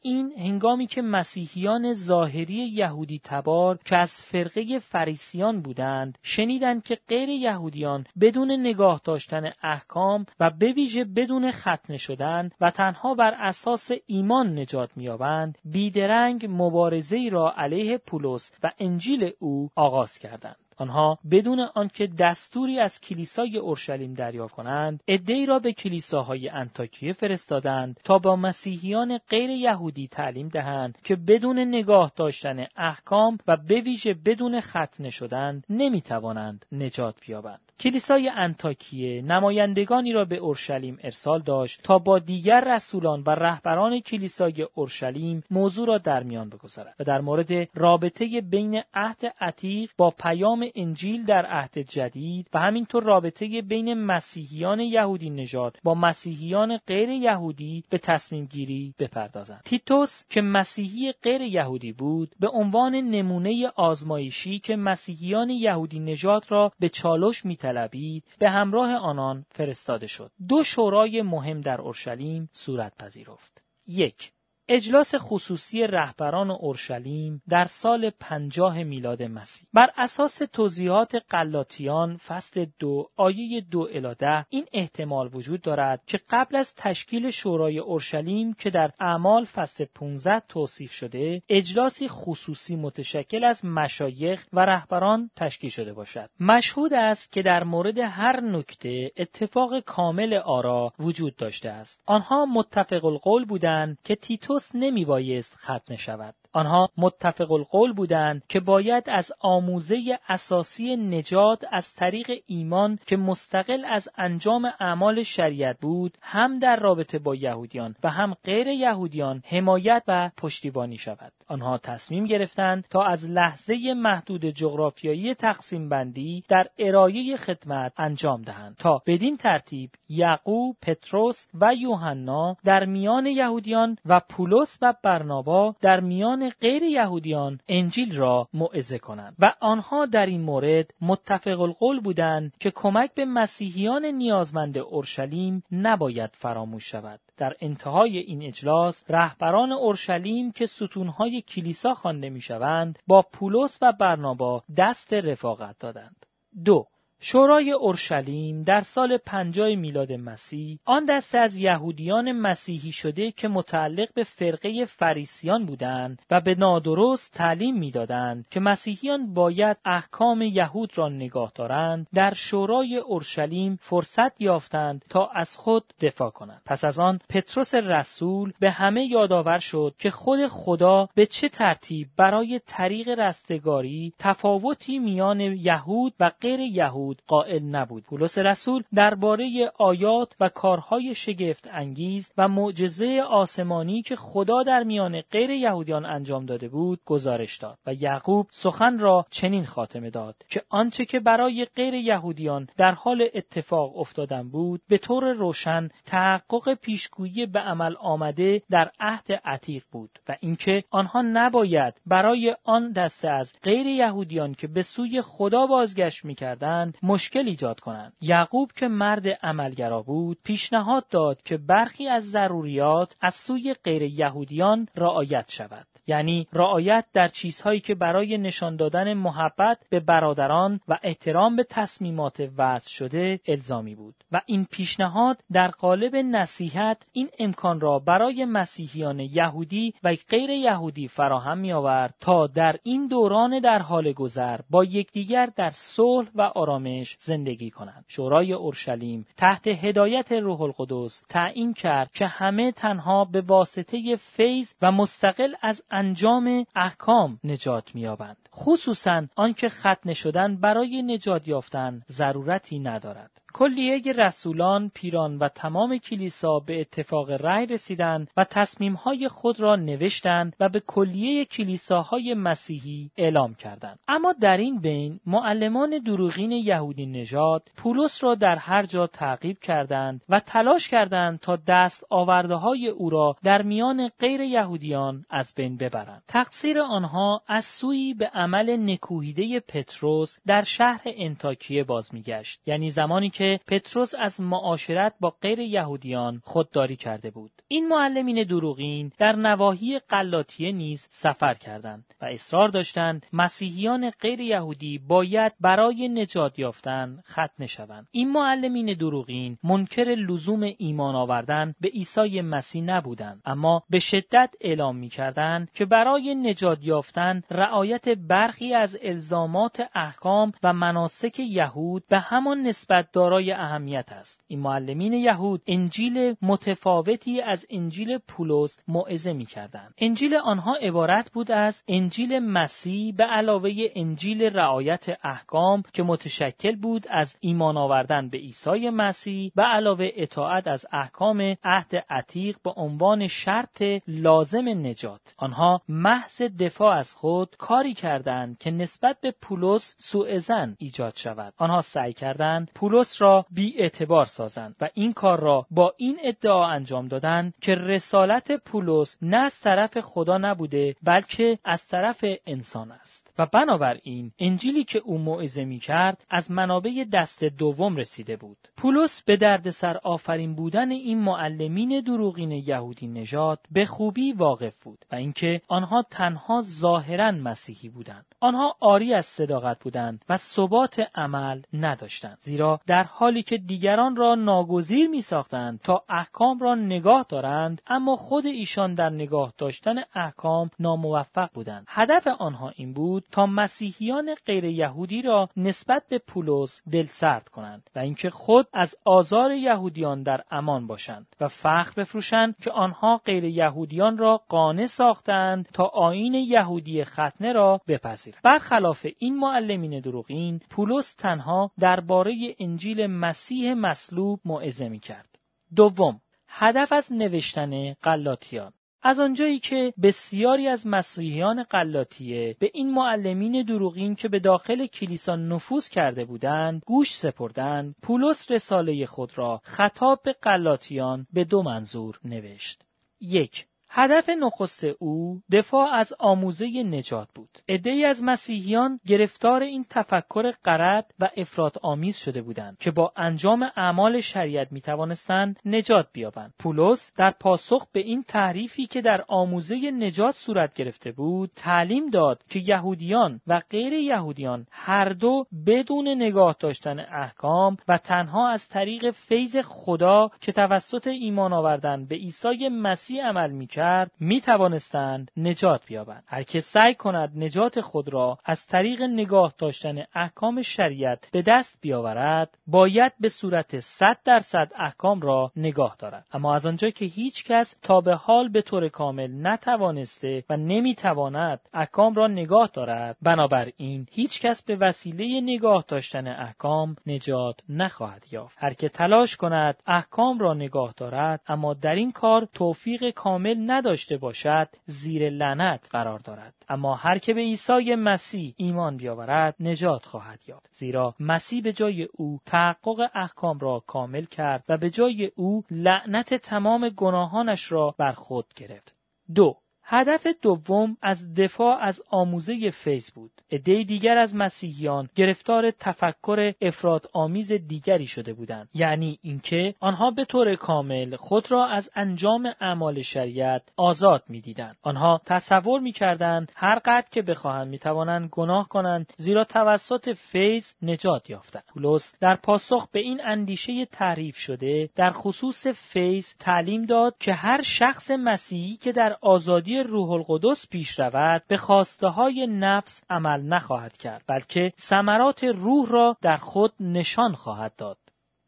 بنابراین 0.03 0.31
هنگامی 0.38 0.88
که 0.88 1.01
مسیحیان 1.01 1.93
ظاهری 1.93 2.53
یهودی 2.53 3.22
تبار 3.24 3.79
که 3.86 3.98
از 3.98 4.12
فرقه 4.22 4.79
فریسیان 4.79 5.62
بودند 5.62 6.17
شنیدند 6.24 6.84
که 6.84 6.98
غیر 7.08 7.29
یهودیان 7.29 8.05
بدون 8.22 8.51
نگاه 8.51 9.01
داشتن 9.03 9.51
احکام 9.63 10.25
و 10.39 10.50
به 10.50 10.74
ویژه 10.74 11.03
بدون 11.03 11.51
ختنه 11.51 11.98
شدن 11.98 12.50
و 12.62 12.72
تنها 12.72 13.13
بر 13.13 13.34
اساس 13.39 13.91
ایمان 14.08 14.60
نجات 14.60 14.98
مییابند 14.98 15.58
بیدرنگ 15.65 16.46
مبارزه 16.50 17.29
را 17.31 17.53
علیه 17.58 17.98
پولس 17.98 18.51
و 18.63 18.72
انجیل 18.79 19.31
او 19.39 19.70
آغاز 19.75 20.20
کردند. 20.20 20.55
آنها 20.81 21.19
بدون 21.31 21.59
آنکه 21.59 22.07
دستوری 22.07 22.79
از 22.79 23.01
کلیسای 23.01 23.57
اورشلیم 23.57 24.13
دریافت 24.13 24.55
کنند 24.55 25.03
عدهای 25.07 25.45
را 25.45 25.59
به 25.59 25.73
کلیساهای 25.73 26.50
انتاکیه 26.50 27.13
فرستادند 27.13 28.00
تا 28.03 28.17
با 28.17 28.35
مسیحیان 28.35 29.17
غیر 29.17 29.50
یهودی 29.50 30.07
تعلیم 30.07 30.47
دهند 30.47 30.97
که 31.03 31.15
بدون 31.15 31.59
نگاه 31.59 32.11
داشتن 32.15 32.65
احکام 32.77 33.38
و 33.47 33.57
به 33.57 33.81
ویژه 33.81 34.13
بدون 34.25 34.59
ختنه 34.59 35.09
شدن 35.09 35.61
نمی‌توانند 35.69 36.65
نجات 36.71 37.15
بیابند. 37.27 37.70
کلیسای 37.81 38.29
انتاکیه 38.29 39.21
نمایندگانی 39.21 40.13
را 40.13 40.25
به 40.25 40.38
اورشلیم 40.38 40.97
ارسال 41.03 41.41
داشت 41.41 41.79
تا 41.83 41.97
با 41.97 42.19
دیگر 42.19 42.75
رسولان 42.75 43.23
و 43.25 43.29
رهبران 43.29 44.00
کلیسای 44.00 44.67
اورشلیم 44.75 45.43
موضوع 45.51 45.88
را 45.88 45.97
در 45.97 46.23
میان 46.23 46.50
بگذارد 46.50 46.95
و 47.00 47.03
در 47.03 47.21
مورد 47.21 47.51
رابطه 47.73 48.41
بین 48.41 48.81
عهد 48.93 49.33
عتیق 49.41 49.91
با 49.97 50.09
پیام 50.09 50.65
انجیل 50.75 51.25
در 51.25 51.45
عهد 51.45 51.77
جدید 51.77 52.47
و 52.53 52.59
همینطور 52.59 53.03
رابطه 53.03 53.61
بین 53.61 53.93
مسیحیان 53.93 54.79
یهودی 54.79 55.29
نژاد 55.29 55.77
با 55.83 55.93
مسیحیان 55.93 56.77
غیر 56.77 57.09
یهودی 57.09 57.83
به 57.89 57.97
تصمیم 57.97 58.45
گیری 58.45 58.93
بپردازند. 59.00 59.61
تیتوس 59.65 60.23
که 60.29 60.41
مسیحی 60.41 61.11
غیر 61.11 61.41
یهودی 61.41 61.91
بود 61.91 62.29
به 62.39 62.47
عنوان 62.47 62.95
نمونه 62.95 63.71
آزمایشی 63.75 64.59
که 64.59 64.75
مسیحیان 64.75 65.50
یهودی 65.50 66.00
نژاد 66.00 66.45
را 66.50 66.71
به 66.79 66.89
چالش 66.89 67.45
می 67.77 68.23
به 68.39 68.49
همراه 68.49 68.91
آنان 68.95 69.45
فرستاده 69.51 70.07
شد. 70.07 70.31
دو 70.47 70.63
شورای 70.63 71.21
مهم 71.21 71.61
در 71.61 71.81
اورشلیم 71.81 72.49
صورت 72.51 72.97
پذیرفت. 72.97 73.61
یک 73.87 74.31
اجلاس 74.69 75.15
خصوصی 75.15 75.87
رهبران 75.87 76.51
اورشلیم 76.51 77.41
در 77.49 77.65
سال 77.65 78.09
پنجاه 78.19 78.83
میلاد 78.83 79.23
مسیح. 79.23 79.67
بر 79.73 79.89
اساس 79.97 80.37
توضیحات 80.53 81.15
قلاتیان 81.29 82.17
فصل 82.17 82.65
دو 82.79 83.09
آیه 83.17 83.61
دو 83.71 83.89
الاده 83.93 84.45
این 84.49 84.65
احتمال 84.73 85.29
وجود 85.33 85.61
دارد 85.61 86.01
که 86.07 86.19
قبل 86.29 86.55
از 86.55 86.73
تشکیل 86.77 87.29
شورای 87.29 87.79
اورشلیم 87.79 88.53
که 88.53 88.69
در 88.69 88.91
اعمال 88.99 89.45
فصل 89.45 89.85
15 89.95 90.41
توصیف 90.49 90.91
شده 90.91 91.41
اجلاسی 91.49 92.07
خصوصی 92.07 92.75
متشکل 92.75 93.43
از 93.43 93.65
مشایخ 93.65 94.45
و 94.53 94.59
رهبران 94.59 95.29
تشکیل 95.35 95.69
شده 95.69 95.93
باشد. 95.93 96.29
مشهود 96.39 96.93
است 96.93 97.31
که 97.31 97.41
در 97.41 97.63
مورد 97.63 97.97
هر 97.97 98.39
نکته 98.39 99.11
اتفاق 99.17 99.79
کامل 99.79 100.33
آرا 100.33 100.93
وجود 100.99 101.35
داشته 101.35 101.69
است. 101.69 102.03
آنها 102.05 102.45
متفق 102.45 103.05
القول 103.05 103.45
بودند 103.45 103.97
که 104.03 104.15
تیتوس 104.51 104.72
نمی 104.75 105.05
بایست 105.05 105.55
ختنه 105.55 105.98
شود. 105.98 106.36
آنها 106.53 106.89
متفق 106.98 107.51
القول 107.51 107.93
بودند 107.93 108.43
که 108.50 108.60
باید 108.60 109.03
از 109.10 109.31
آموزه 109.39 110.20
اساسی 110.29 110.96
نجات 110.96 111.63
از 111.72 111.93
طریق 111.93 112.31
ایمان 112.48 113.00
که 113.05 113.17
مستقل 113.17 113.86
از 113.86 114.10
انجام 114.17 114.72
اعمال 114.79 115.24
شریعت 115.24 115.79
بود 115.79 116.17
هم 116.22 116.60
در 116.60 116.75
رابطه 116.75 117.20
با 117.20 117.36
یهودیان 117.36 117.96
و 118.03 118.10
هم 118.10 118.34
غیر 118.43 118.67
یهودیان 118.67 119.43
حمایت 119.46 120.03
و 120.08 120.31
پشتیبانی 120.38 120.98
شود. 120.98 121.31
آنها 121.48 121.77
تصمیم 121.77 122.25
گرفتند 122.25 122.86
تا 122.89 123.03
از 123.03 123.29
لحظه 123.29 123.93
محدود 123.93 124.46
جغرافیایی 124.46 125.34
تقسیم 125.34 125.89
بندی 125.89 126.43
در 126.50 126.67
ارائه 126.79 127.36
خدمت 127.38 127.93
انجام 127.98 128.41
دهند 128.41 128.75
تا 128.79 129.01
بدین 129.08 129.36
ترتیب 129.36 129.89
یعقوب 130.10 130.75
پتروس 130.81 131.48
و 131.53 131.75
یوحنا 131.75 132.55
در 132.63 132.86
میان 132.86 133.25
یهودیان 133.25 133.98
و 134.05 134.22
پولس 134.29 134.77
و 134.81 134.93
برنابا 135.03 135.75
در 135.81 136.00
میان 136.00 136.40
غیر 136.50 136.83
یهودیان 136.83 137.60
انجیل 137.67 138.17
را 138.17 138.48
موعظه 138.53 139.00
کنند 139.00 139.36
و 139.39 139.53
آنها 139.60 140.05
در 140.05 140.25
این 140.25 140.41
مورد 140.41 140.93
متفق 141.01 141.62
القول 141.62 142.00
بودند 142.00 142.53
که 142.60 142.71
کمک 142.75 143.13
به 143.13 143.25
مسیحیان 143.25 144.05
نیازمند 144.05 144.77
اورشلیم 144.77 145.63
نباید 145.71 146.29
فراموش 146.33 146.91
شود. 146.91 147.19
در 147.38 147.55
انتهای 147.62 148.17
این 148.17 148.43
اجلاس 148.43 149.03
رهبران 149.10 149.71
اورشلیم 149.71 150.51
که 150.51 150.65
ستونهای 150.65 151.41
کلیسا 151.41 151.93
خوانده 151.93 152.29
می‌شوند 152.29 153.00
با 153.07 153.25
پولس 153.33 153.77
و 153.81 153.93
برنابا 154.00 154.63
دست 154.77 155.13
رفاقت 155.13 155.79
دادند. 155.79 156.25
دو 156.65 156.86
شورای 157.23 157.71
اورشلیم 157.71 158.63
در 158.63 158.81
سال 158.81 159.17
50 159.17 159.75
میلاد 159.75 160.13
مسیح 160.13 160.79
آن 160.85 161.05
دسته 161.05 161.37
از 161.37 161.57
یهودیان 161.57 162.31
مسیحی 162.31 162.91
شده 162.91 163.31
که 163.31 163.47
متعلق 163.47 164.13
به 164.13 164.23
فرقه 164.23 164.85
فریسیان 164.85 165.65
بودند 165.65 166.21
و 166.31 166.41
به 166.41 166.55
نادرست 166.55 167.33
تعلیم 167.33 167.75
می‌دادند 167.75 168.47
که 168.49 168.59
مسیحیان 168.59 169.33
باید 169.33 169.77
احکام 169.85 170.41
یهود 170.41 170.97
را 170.97 171.09
نگاه 171.09 171.51
دارند 171.55 172.07
در 172.13 172.33
شورای 172.33 172.97
اورشلیم 172.97 173.79
فرصت 173.81 174.41
یافتند 174.41 175.05
تا 175.09 175.29
از 175.35 175.55
خود 175.55 175.83
دفاع 176.01 176.29
کنند. 176.29 176.61
پس 176.65 176.83
از 176.83 176.99
آن 176.99 177.19
پتروس 177.29 177.73
رسول 177.73 178.53
به 178.59 178.71
همه 178.71 179.05
یادآور 179.05 179.59
شد 179.59 179.93
که 179.99 180.09
خود 180.09 180.47
خدا 180.47 181.09
به 181.15 181.25
چه 181.25 181.49
ترتیب 181.49 182.07
برای 182.17 182.61
طریق 182.67 183.09
رستگاری 183.09 184.13
تفاوتی 184.19 184.99
میان 184.99 185.39
یهود 185.39 186.13
و 186.19 186.31
غیر 186.41 186.59
یهود 186.59 187.10
بود 187.11 187.21
قائل 187.27 187.63
نبود. 187.63 188.03
پولس 188.03 188.37
رسول 188.37 188.83
درباره 188.95 189.71
آیات 189.79 190.35
و 190.39 190.49
کارهای 190.49 191.15
شگفت 191.15 191.67
انگیز 191.71 192.31
و 192.37 192.47
معجزه 192.47 193.21
آسمانی 193.29 194.01
که 194.01 194.15
خدا 194.15 194.63
در 194.63 194.83
میان 194.83 195.21
غیر 195.21 195.49
یهودیان 195.49 196.05
انجام 196.05 196.45
داده 196.45 196.69
بود 196.69 196.99
گزارش 197.05 197.57
داد 197.57 197.77
و 197.85 197.93
یعقوب 197.93 198.47
سخن 198.51 198.99
را 198.99 199.25
چنین 199.31 199.63
خاتمه 199.63 200.09
داد 200.09 200.35
که 200.49 200.61
آنچه 200.69 201.05
که 201.05 201.19
برای 201.19 201.67
غیر 201.75 201.93
یهودیان 201.93 202.67
در 202.77 202.91
حال 202.91 203.27
اتفاق 203.33 203.97
افتادن 203.97 204.49
بود 204.49 204.81
به 204.89 204.97
طور 204.97 205.33
روشن 205.33 205.89
تحقق 206.05 206.73
پیشگویی 206.73 207.45
به 207.45 207.59
عمل 207.59 207.95
آمده 207.99 208.61
در 208.69 208.91
عهد 208.99 209.31
عتیق 209.45 209.83
بود 209.91 210.09
و 210.29 210.37
اینکه 210.39 210.83
آنها 210.91 211.21
نباید 211.21 211.93
برای 212.05 212.55
آن 212.63 212.91
دسته 212.91 213.29
از 213.29 213.53
غیر 213.63 213.87
یهودیان 213.87 214.53
که 214.53 214.67
به 214.67 214.81
سوی 214.81 215.21
خدا 215.21 215.65
بازگشت 215.65 216.25
می‌کردند 216.25 216.97
مشکل 217.03 217.48
ایجاد 217.48 217.79
کنند. 217.79 218.13
یعقوب 218.22 218.72
که 218.72 218.88
مرد 218.88 219.27
عملگرا 219.27 220.01
بود 220.01 220.38
پیشنهاد 220.43 221.08
داد 221.10 221.41
که 221.41 221.58
برخی 221.58 222.08
از 222.08 222.24
ضروریات 222.31 223.15
از 223.22 223.36
سوی 223.36 223.74
غیر 223.84 224.01
یهودیان 224.01 224.88
رعایت 224.96 225.46
شود. 225.50 225.88
یعنی 226.08 226.48
رعایت 226.53 227.05
در 227.13 227.27
چیزهایی 227.27 227.79
که 227.79 227.96
برای 227.96 228.38
نشان 228.38 228.75
دادن 228.75 229.13
محبت 229.13 229.77
به 229.89 230.00
برادران 230.00 230.79
و 230.88 230.98
احترام 231.03 231.55
به 231.55 231.63
تصمیمات 231.63 232.50
وضع 232.58 232.89
شده 232.89 233.39
الزامی 233.48 233.96
بود. 233.96 234.15
و 234.31 234.41
این 234.46 234.65
پیشنهاد 234.72 235.38
در 235.51 235.67
قالب 235.67 236.15
نصیحت 236.15 237.10
این 237.13 237.29
امکان 237.39 237.79
را 237.79 238.00
برای 238.00 238.46
مسیحیان 238.46 239.20
یهودی 239.20 239.93
و 240.03 240.15
غیر 240.29 240.50
یهودی 240.50 241.08
فراهم 241.08 241.58
می 241.58 241.74
آورد 241.74 242.15
تا 242.20 242.48
در 242.48 242.75
این 242.84 243.08
دوران 243.08 243.60
در 243.60 243.79
حال 243.79 244.12
گذر 244.12 244.60
با 244.70 244.84
یکدیگر 244.84 245.46
در 245.55 245.72
صلح 245.96 246.29
و 246.36 246.41
آرامش 246.41 247.17
زندگی 247.20 247.70
کنند. 247.70 248.05
شورای 248.08 248.53
اورشلیم 248.53 249.25
تحت 249.38 249.67
هدایت 249.67 250.31
روح 250.31 250.62
القدس 250.62 251.24
تعیین 251.29 251.74
کرد 251.74 252.12
که 252.12 252.27
همه 252.27 252.72
تنها 252.72 253.25
به 253.25 253.41
واسطه 253.41 254.15
فیض 254.15 254.74
و 254.81 254.91
مستقل 254.91 255.53
از 255.62 255.84
انجام 255.91 256.65
احکام 256.75 257.39
نجات 257.43 257.95
مییابند. 257.95 258.50
خصوصا 258.53 259.27
آنکه 259.36 259.69
ختنه 259.69 260.13
شدن 260.13 260.55
برای 260.55 261.01
نجات 261.01 261.48
یافتن 261.48 262.01
ضرورتی 262.10 262.79
ندارد. 262.79 263.40
کلیه 263.53 264.13
رسولان، 264.13 264.91
پیران 264.93 265.38
و 265.38 265.50
تمام 265.50 265.98
کلیسا 265.98 266.60
به 266.60 266.81
اتفاق 266.81 267.31
رأی 267.31 267.65
رسیدند 267.65 268.29
و 268.38 268.43
تصمیمهای 268.43 269.27
خود 269.27 269.60
را 269.60 269.75
نوشتند 269.75 270.55
و 270.60 270.70
به 270.70 270.79
کلیه 270.88 271.46
کلیساهای 271.46 272.34
مسیحی 272.34 273.12
اعلام 273.17 273.53
کردند. 273.53 274.00
اما 274.08 274.34
در 274.41 274.58
این 274.58 274.81
بین 274.81 275.20
معلمان 275.25 275.98
دروغین 276.05 276.51
یهودی 276.51 277.05
نژاد 277.05 277.63
پولس 277.77 278.24
را 278.24 278.36
در 278.36 278.55
هر 278.55 278.86
جا 278.86 279.08
تعقیب 279.08 279.60
کردند 279.60 280.22
و 280.29 280.39
تلاش 280.39 280.88
کردند 280.88 281.39
تا 281.39 281.58
دست 281.67 282.03
آورده 282.10 282.55
های 282.55 282.88
او 282.88 283.10
را 283.10 283.36
در 283.43 283.62
میان 283.62 284.10
غیر 284.20 284.41
یهودیان 284.41 285.25
از 285.29 285.53
بین 285.55 285.77
ببرند. 285.77 286.24
تقصیر 286.27 286.79
آنها 286.79 287.41
از 287.48 287.65
سوی 287.65 288.13
به 288.13 288.27
عمل 288.27 288.91
نکوهیده 288.91 289.60
پتروس 289.60 290.38
در 290.48 290.63
شهر 290.63 291.01
انتاکیه 291.05 291.84
باز 291.84 292.13
میگشت. 292.13 292.62
یعنی 292.65 292.89
زمانی 292.89 293.29
که 293.29 293.40
که 293.41 293.60
پتروس 293.67 294.12
از 294.19 294.41
معاشرت 294.41 295.13
با 295.19 295.29
غیر 295.41 295.60
یهودیان 295.60 296.41
خودداری 296.43 296.95
کرده 296.95 297.31
بود. 297.31 297.51
این 297.67 297.88
معلمین 297.88 298.43
دروغین 298.43 299.12
در 299.17 299.36
نواحی 299.36 300.00
قلاتیه 300.00 300.71
نیز 300.71 301.07
سفر 301.10 301.53
کردند 301.53 302.05
و 302.21 302.25
اصرار 302.25 302.69
داشتند 302.69 303.25
مسیحیان 303.33 304.10
غیر 304.10 304.41
یهودی 304.41 304.98
باید 305.07 305.53
برای 305.60 306.10
نجات 306.10 306.60
یافتن 306.60 307.19
ختنه 307.29 307.67
شوند 307.67 308.07
این 308.12 308.31
معلمین 308.31 308.93
دروغین 308.98 309.57
منکر 309.63 310.03
لزوم 310.03 310.71
ایمان 310.77 311.15
آوردن 311.15 311.74
به 311.81 311.89
عیسی 311.89 312.41
مسیح 312.41 312.83
نبودند 312.83 313.41
اما 313.45 313.83
به 313.89 314.00
شدت 314.00 314.50
اعلام 314.62 314.95
می‌کردند 314.98 315.71
که 315.71 315.86
برای 315.86 316.36
نجات 316.36 316.77
یافتن 316.81 317.41
رعایت 317.51 318.10
برخی 318.10 318.74
از 318.74 318.98
الزامات 319.01 319.81
احکام 319.95 320.51
و 320.63 320.74
مناسک 320.74 321.39
یهود 321.39 322.03
به 322.10 322.19
همان 322.19 322.62
نسبت 322.62 323.12
دارای 323.31 323.51
اهمیت 323.51 324.11
است. 324.11 324.43
این 324.47 324.59
معلمین 324.59 325.13
یهود 325.13 325.61
انجیل 325.67 326.35
متفاوتی 326.41 327.41
از 327.41 327.65
انجیل 327.69 328.17
پولس 328.17 328.79
موعظه 328.88 329.33
می‌کردند. 329.33 329.93
انجیل 329.97 330.35
آنها 330.35 330.75
عبارت 330.75 331.31
بود 331.31 331.51
از 331.51 331.83
انجیل 331.88 332.39
مسیح 332.39 333.15
به 333.15 333.23
علاوه 333.23 333.71
انجیل 333.95 334.43
رعایت 334.43 335.05
احکام 335.23 335.83
که 335.93 336.03
متشکل 336.03 336.75
بود 336.75 337.05
از 337.09 337.35
ایمان 337.39 337.77
آوردن 337.77 338.29
به 338.29 338.38
عیسی 338.38 338.89
مسیح 338.89 339.51
به 339.55 339.63
علاوه 339.63 340.09
اطاعت 340.15 340.67
از 340.67 340.85
احکام 340.91 341.55
عهد 341.63 341.95
عتیق 342.09 342.57
به 342.63 342.71
عنوان 342.75 343.27
شرط 343.27 343.83
لازم 344.07 344.69
نجات. 344.69 345.21
آنها 345.38 345.81
محض 345.89 346.41
دفاع 346.41 346.97
از 346.97 347.15
خود 347.15 347.55
کاری 347.57 347.93
کردند 347.93 348.57
که 348.57 348.71
نسبت 348.71 349.17
به 349.21 349.33
پولس 349.41 349.95
سوء 349.97 350.39
ایجاد 350.77 351.13
شود. 351.15 351.53
آنها 351.57 351.81
سعی 351.81 352.13
کردند 352.13 352.72
پولس 352.75 353.21
را 353.22 353.46
بی 353.51 353.75
اعتبار 353.77 354.25
سازند 354.25 354.75
و 354.81 354.90
این 354.94 355.12
کار 355.12 355.40
را 355.40 355.66
با 355.72 355.94
این 355.98 356.18
ادعا 356.24 356.68
انجام 356.68 357.07
دادند 357.07 357.53
که 357.62 357.75
رسالت 357.75 358.51
پولس 358.51 359.18
نه 359.22 359.38
از 359.38 359.60
طرف 359.60 360.00
خدا 360.00 360.38
نبوده 360.38 360.96
بلکه 361.03 361.60
از 361.66 361.88
طرف 361.88 362.25
انسان 362.46 362.92
است. 362.92 363.30
و 363.37 363.46
بنابراین 363.46 364.31
انجیلی 364.39 364.83
که 364.83 365.00
او 365.00 365.17
موعظه 365.17 365.65
می 365.65 365.79
کرد 365.79 366.25
از 366.29 366.51
منابع 366.51 367.05
دست 367.13 367.44
دوم 367.44 367.96
رسیده 367.96 368.35
بود. 368.35 368.57
پولس 368.77 369.22
به 369.25 369.37
دردسر 369.37 369.98
آفرین 370.03 370.55
بودن 370.55 370.91
این 370.91 371.20
معلمین 371.20 372.01
دروغین 372.01 372.51
یهودی 372.51 373.07
نژاد 373.07 373.59
به 373.72 373.85
خوبی 373.85 374.31
واقف 374.31 374.83
بود 374.83 375.05
و 375.11 375.15
اینکه 375.15 375.61
آنها 375.67 376.05
تنها 376.11 376.61
ظاهرا 376.61 377.31
مسیحی 377.31 377.89
بودند. 377.89 378.25
آنها 378.39 378.75
آری 378.79 379.13
از 379.13 379.25
صداقت 379.25 379.83
بودند 379.83 380.25
و 380.29 380.37
ثبات 380.37 381.01
عمل 381.15 381.61
نداشتند. 381.74 382.37
زیرا 382.41 382.79
در 382.87 383.03
حالی 383.03 383.44
که 383.44 383.57
دیگران 383.57 384.15
را 384.15 384.35
ناگزیر 384.35 385.09
می 385.09 385.22
ساختند 385.22 385.79
تا 385.79 386.03
احکام 386.09 386.59
را 386.59 386.75
نگاه 386.75 387.25
دارند 387.29 387.81
اما 387.87 388.15
خود 388.15 388.46
ایشان 388.46 388.94
در 388.94 389.09
نگاه 389.09 389.53
داشتن 389.57 389.96
احکام 390.15 390.70
ناموفق 390.79 391.50
بودند. 391.53 391.85
هدف 391.87 392.27
آنها 392.27 392.70
این 392.70 392.94
بود 392.94 393.21
تا 393.31 393.46
مسیحیان 393.46 394.36
غیر 394.46 394.66
یهودی 394.66 395.22
را 395.22 395.50
نسبت 395.57 396.03
به 396.10 396.18
پولس 396.18 396.81
دلسرد 396.92 397.50
کنند 397.50 397.90
و 397.96 398.00
اینکه 398.00 398.29
خود 398.29 398.68
از 398.74 398.96
آزار 399.05 399.51
یهودیان 399.51 400.24
در 400.24 400.44
امان 400.51 400.88
باشند 400.88 401.36
و 401.42 401.48
فخر 401.48 401.94
بفروشند 401.98 402.55
که 402.64 402.72
آنها 402.72 403.22
غیر 403.25 403.44
یهودیان 403.44 404.18
را 404.18 404.38
قانع 404.50 404.86
ساختند 404.86 405.70
تا 405.74 405.86
آین 405.86 406.34
یهودی 406.34 407.03
ختنه 407.03 407.53
را 407.53 407.81
بپذیرند. 407.88 408.42
برخلاف 408.44 409.05
این 409.18 409.40
معلمین 409.40 410.00
دروغین 410.00 410.60
پولس 410.70 411.14
تنها 411.14 411.72
درباره 411.79 412.55
انجیل 412.60 413.07
مسیح 413.07 413.74
مصلوب 413.74 414.40
موعظه 414.46 414.90
می‌کرد. 414.90 415.29
دوم 415.75 416.22
هدف 416.48 416.94
از 416.94 417.14
نوشتن 417.14 417.94
قلاتیان 417.94 418.74
از 419.03 419.20
آنجایی 419.20 419.59
که 419.59 419.94
بسیاری 420.03 420.68
از 420.68 420.87
مسیحیان 420.87 421.64
قلاتیه 421.64 422.55
به 422.59 422.72
این 422.74 422.92
معلمین 422.94 423.64
دروغین 423.66 424.16
که 424.16 424.29
به 424.29 424.40
داخل 424.40 424.87
کلیسا 424.87 425.35
نفوذ 425.35 425.90
کرده 425.90 426.25
بودند 426.25 426.81
گوش 426.85 427.14
سپردند 427.14 427.96
پولس 428.03 428.51
رساله 428.51 429.05
خود 429.05 429.37
را 429.37 429.61
خطاب 429.64 430.20
به 430.24 430.33
قلاتیان 430.42 431.27
به 431.33 431.44
دو 431.44 431.64
منظور 431.64 432.20
نوشت. 432.25 432.81
یک 433.22 433.66
هدف 433.93 434.29
نخست 434.29 434.83
او 434.99 435.41
دفاع 435.51 435.89
از 435.93 436.13
آموزه 436.19 436.83
نجات 436.83 437.27
بود. 437.35 437.49
عدهای 437.69 438.05
از 438.05 438.23
مسیحیان 438.23 438.99
گرفتار 439.07 439.63
این 439.63 439.85
تفکر 439.89 440.51
قرد 440.63 441.13
و 441.19 441.29
افراد 441.37 441.77
آمیز 441.81 442.17
شده 442.17 442.41
بودند 442.41 442.77
که 442.77 442.91
با 442.91 443.13
انجام 443.15 443.71
اعمال 443.75 444.21
شریعت 444.21 444.71
می 444.71 444.81
توانستند 444.81 445.59
نجات 445.65 446.07
بیابند. 446.13 446.53
پولس 446.59 447.11
در 447.17 447.31
پاسخ 447.31 447.87
به 447.91 447.99
این 447.99 448.21
تعریفی 448.21 448.85
که 448.85 449.01
در 449.01 449.23
آموزه 449.27 449.91
نجات 449.91 450.35
صورت 450.35 450.73
گرفته 450.73 451.11
بود، 451.11 451.51
تعلیم 451.55 452.09
داد 452.09 452.43
که 452.49 452.59
یهودیان 452.59 453.41
و 453.47 453.61
غیر 453.69 453.93
یهودیان 453.93 454.65
هر 454.71 455.09
دو 455.09 455.45
بدون 455.67 456.07
نگاه 456.07 456.55
داشتن 456.59 456.99
احکام 456.99 457.77
و 457.87 457.97
تنها 457.97 458.49
از 458.49 458.67
طریق 458.67 459.11
فیض 459.11 459.57
خدا 459.63 460.29
که 460.41 460.51
توسط 460.51 461.07
ایمان 461.07 461.53
آوردن 461.53 462.05
به 462.05 462.15
عیسی 462.15 462.69
مسیح 462.69 463.23
عمل 463.25 463.51
می 463.51 463.67
کرد 463.67 463.80
می 464.20 464.41
توانستند 464.41 465.31
نجات 465.37 465.85
بیابند. 465.85 466.24
هر 466.27 466.44
که 466.44 466.59
سعی 466.59 466.96
کند 466.96 467.31
نجات 467.35 467.81
خود 467.81 468.13
را 468.13 468.37
از 468.46 468.67
طریق 468.67 469.01
نگاه 469.01 469.53
داشتن 469.57 470.03
احکام 470.15 470.61
شریعت 470.61 471.31
به 471.31 471.41
دست 471.41 471.77
بیاورد 471.81 472.57
باید 472.67 473.13
به 473.20 473.29
صورت 473.29 473.79
100 473.79 474.17
درصد 474.25 474.72
احکام 474.75 475.20
را 475.20 475.51
نگاه 475.55 475.96
دارد. 476.00 476.25
اما 476.33 476.55
از 476.55 476.65
آنجا 476.65 476.89
که 476.89 477.05
هیچ 477.05 477.46
کس 477.46 477.75
تا 477.81 478.01
به 478.01 478.15
حال 478.15 478.50
به 478.50 478.61
طور 478.61 478.87
کامل 478.87 479.48
نتوانسته 479.48 480.44
و 480.50 480.57
نمی‌تواند 480.57 481.59
احکام 481.74 482.13
را 482.13 482.27
نگاه 482.27 482.70
دارد 482.74 483.17
بنابراین 483.22 484.07
هیچ 484.11 484.41
کس 484.41 484.63
به 484.63 484.75
وسیله 484.75 485.41
نگاه 485.41 485.85
داشتن 485.87 486.27
احکام 486.27 486.96
نجات 487.07 487.59
نخواهد 487.70 488.25
یافت. 488.31 488.57
هر 488.59 488.74
که 488.74 488.89
تلاش 488.89 489.35
کند 489.35 489.77
احکام 489.87 490.39
را 490.39 490.53
نگاه 490.53 490.94
دارد 490.98 491.41
اما 491.48 491.74
در 491.74 491.96
این 491.96 492.11
کار 492.11 492.48
توفیق 492.53 493.09
کامل 493.09 493.71
نداشته 493.72 494.18
باشد 494.18 494.70
زیر 494.86 495.29
لعنت 495.29 495.88
قرار 495.92 496.20
دارد. 496.20 496.53
اما 496.70 496.96
هر 496.96 497.18
که 497.18 497.34
به 497.34 497.42
عیسی 497.42 497.96
مسیح 497.96 498.53
ایمان 498.57 498.98
بیاورد 498.98 499.55
نجات 499.60 500.05
خواهد 500.05 500.40
یافت. 500.48 500.70
زیرا 500.72 501.16
مسیح 501.20 501.64
به 501.64 501.74
جای 501.74 502.07
او 502.14 502.40
تحقق 502.46 503.10
احکام 503.14 503.60
را 503.60 503.84
کامل 503.88 504.24
کرد 504.24 504.64
و 504.70 504.77
به 504.77 504.90
جای 504.90 505.31
او 505.36 505.64
لعنت 505.72 506.34
تمام 506.34 506.90
گناهانش 506.90 507.72
را 507.72 507.96
بر 507.98 508.12
خود 508.12 508.46
گرفت. 508.55 508.96
دو 509.36 509.55
هدف 509.83 510.27
دوم 510.41 510.98
از 511.01 511.33
دفاع 511.33 511.77
از 511.77 512.01
آموزه 512.09 512.70
فیض 512.70 513.11
بود. 513.11 513.31
عده 513.51 513.83
دیگر 513.83 514.17
از 514.17 514.35
مسیحیان 514.35 515.09
گرفتار 515.15 515.72
تفکر 515.72 516.53
افراد 516.61 517.09
آمیز 517.13 517.51
دیگری 517.51 518.07
شده 518.07 518.33
بودند. 518.33 518.70
یعنی 518.74 519.20
اینکه 519.22 519.75
آنها 519.79 520.11
به 520.11 520.25
طور 520.25 520.55
کامل 520.55 521.15
خود 521.15 521.51
را 521.51 521.65
از 521.65 521.89
انجام 521.96 522.53
اعمال 522.61 523.01
شریعت 523.01 523.61
آزاد 523.77 524.24
می‌دیدند. 524.29 524.77
آنها 524.81 525.22
تصور 525.25 525.79
می‌کردند 525.79 526.51
هر 526.55 526.79
قدر 526.79 527.07
که 527.11 527.22
بخواهند 527.22 527.67
می‌توانند 527.67 528.29
گناه 528.31 528.67
کنند 528.67 529.13
زیرا 529.17 529.44
توسط 529.44 530.09
فیض 530.09 530.65
نجات 530.81 531.29
یافتند. 531.29 531.63
پولس 531.74 532.15
در 532.20 532.35
پاسخ 532.35 532.87
به 532.91 533.00
این 533.00 533.22
اندیشه 533.24 533.85
تعریف 533.85 534.35
شده 534.35 534.89
در 534.96 535.11
خصوص 535.11 535.67
فیض 535.67 536.25
تعلیم 536.39 536.85
داد 536.85 537.15
که 537.20 537.33
هر 537.33 537.61
شخص 537.61 538.11
مسیحی 538.11 538.75
که 538.75 538.91
در 538.91 539.17
آزادی 539.22 539.71
روح 539.77 540.12
القدس 540.12 540.70
پیش 540.72 541.00
رود 541.00 541.44
به 541.48 541.57
خواسته 541.57 542.07
های 542.07 542.48
نفس 542.48 543.03
عمل 543.10 543.42
نخواهد 543.42 543.98
کرد 543.98 544.24
بلکه 544.27 544.74
ثمرات 544.90 545.44
روح 545.44 545.90
را 545.90 546.18
در 546.22 546.38
خود 546.38 546.74
نشان 546.79 547.36
خواهد 547.36 547.75
داد. 547.75 547.98